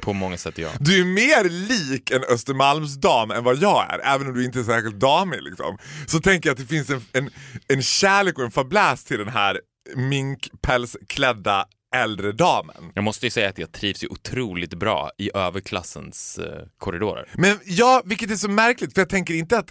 [0.00, 0.68] På många sätt ja.
[0.80, 4.64] Du är mer lik en Östermalmsdam än vad jag är, även om du inte är
[4.64, 5.42] särskilt damig.
[5.42, 5.78] Liksom.
[6.06, 7.30] Så tänker jag att det finns en, en,
[7.68, 9.60] en kärlek och en fabläs till den här
[9.96, 12.92] minkpälsklädda äldre damen.
[12.94, 17.28] Jag måste ju säga att jag trivs ju otroligt bra i överklassens eh, korridorer.
[17.34, 19.70] Men ja, vilket är så märkligt för jag tänker inte att,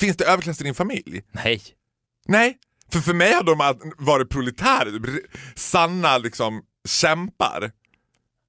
[0.00, 1.22] finns det överklass i din familj?
[1.32, 1.62] Nej.
[2.26, 2.56] Nej,
[2.92, 5.20] för för mig har de varit proletärer,
[5.54, 7.70] sanna liksom kämpar.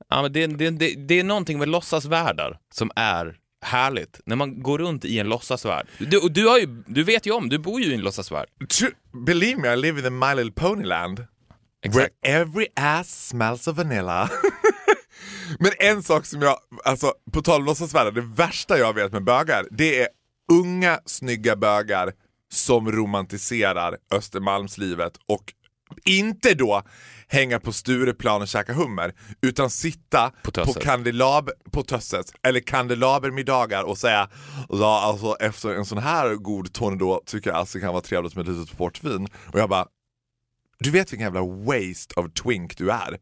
[0.10, 4.22] Ja, men det, det, det, det är någonting med låtsasvärldar som är härligt.
[4.26, 5.88] När man går runt i en låtsasvärld.
[5.98, 8.48] Du, du, har ju, du vet ju om, du bor ju i en låtsasvärld.
[9.26, 11.26] Believe me, I live in the My Little Ponyland.
[11.84, 11.96] Exakt.
[11.96, 14.30] Where every ass smells of vanilla.
[15.60, 19.24] Men en sak som jag, alltså på tal om låtsasvärldar, det värsta jag vet med
[19.24, 20.08] bögar, det är
[20.52, 22.12] unga snygga bögar
[22.52, 25.54] som romantiserar Östermalmslivet och
[26.06, 26.84] inte då
[27.28, 30.84] hänga på Stureplan och käka hummer, utan sitta På på, Tösses.
[30.84, 34.30] kandelab på Tösses, eller kandelabermiddagar och säga
[34.70, 38.36] ja alltså efter en sån här god tornedå tycker jag alltså det kan vara trevligt
[38.36, 39.28] med ett litet portvin.
[39.54, 39.86] Och jag bara,
[40.80, 43.20] du vet vilken jävla waste of twink du är.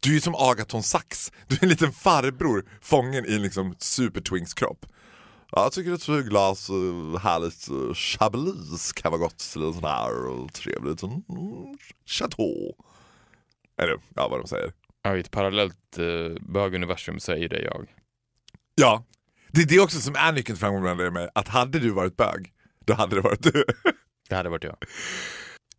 [0.00, 1.32] Du är som Agaton Sax.
[1.46, 4.86] Du är en liten farbror fången i en liksom supertwinks kropp.
[5.50, 9.84] Ja, jag tycker ett glas uh, härligt uh, chablis kan vara gott till en sån
[9.84, 11.18] här uh, trevligt mm,
[12.06, 12.74] chateau.
[13.82, 14.72] Eller ja, vad de säger.
[15.02, 17.88] Ja, I ett parallellt eh, böguniversum är det jag.
[18.74, 19.04] Ja,
[19.48, 20.58] det är det också som är nyckeln
[20.98, 21.28] dig och mig.
[21.34, 22.52] Att hade du varit bög,
[22.84, 23.64] då hade det varit du.
[24.28, 24.76] Det hade varit jag.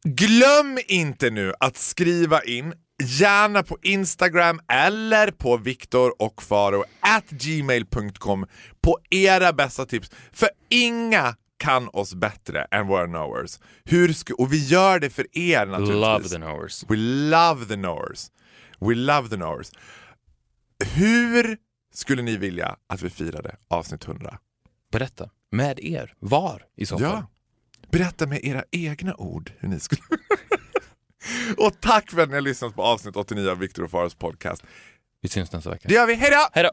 [0.04, 2.74] Glöm inte nu att skriva in,
[3.04, 8.46] gärna på Instagram eller på Viktor och Faro at gmail.com
[8.82, 10.12] på era bästa tips.
[10.32, 13.60] För inga kan oss bättre än våra knowers.
[13.84, 16.02] Hur sku- och vi gör det för er naturligtvis.
[16.02, 16.84] Love the knowers.
[16.88, 16.96] We
[17.30, 18.28] love the knowers.
[18.80, 19.72] We love the knowers.
[20.96, 21.58] Hur
[21.94, 24.38] skulle ni vilja att vi firade avsnitt 100?
[24.92, 25.30] Berätta.
[25.52, 26.14] Med er.
[26.20, 27.08] Var i så fall.
[27.10, 27.28] Ja.
[27.92, 30.02] Berätta med era egna ord hur ni skulle...
[31.58, 34.64] och tack för att ni har lyssnat på avsnitt 89 av Viktor och Faros podcast.
[35.22, 35.88] Vi syns nästa vecka.
[35.88, 36.14] Det gör vi.
[36.14, 36.48] Hej då!
[36.54, 36.72] Hej då!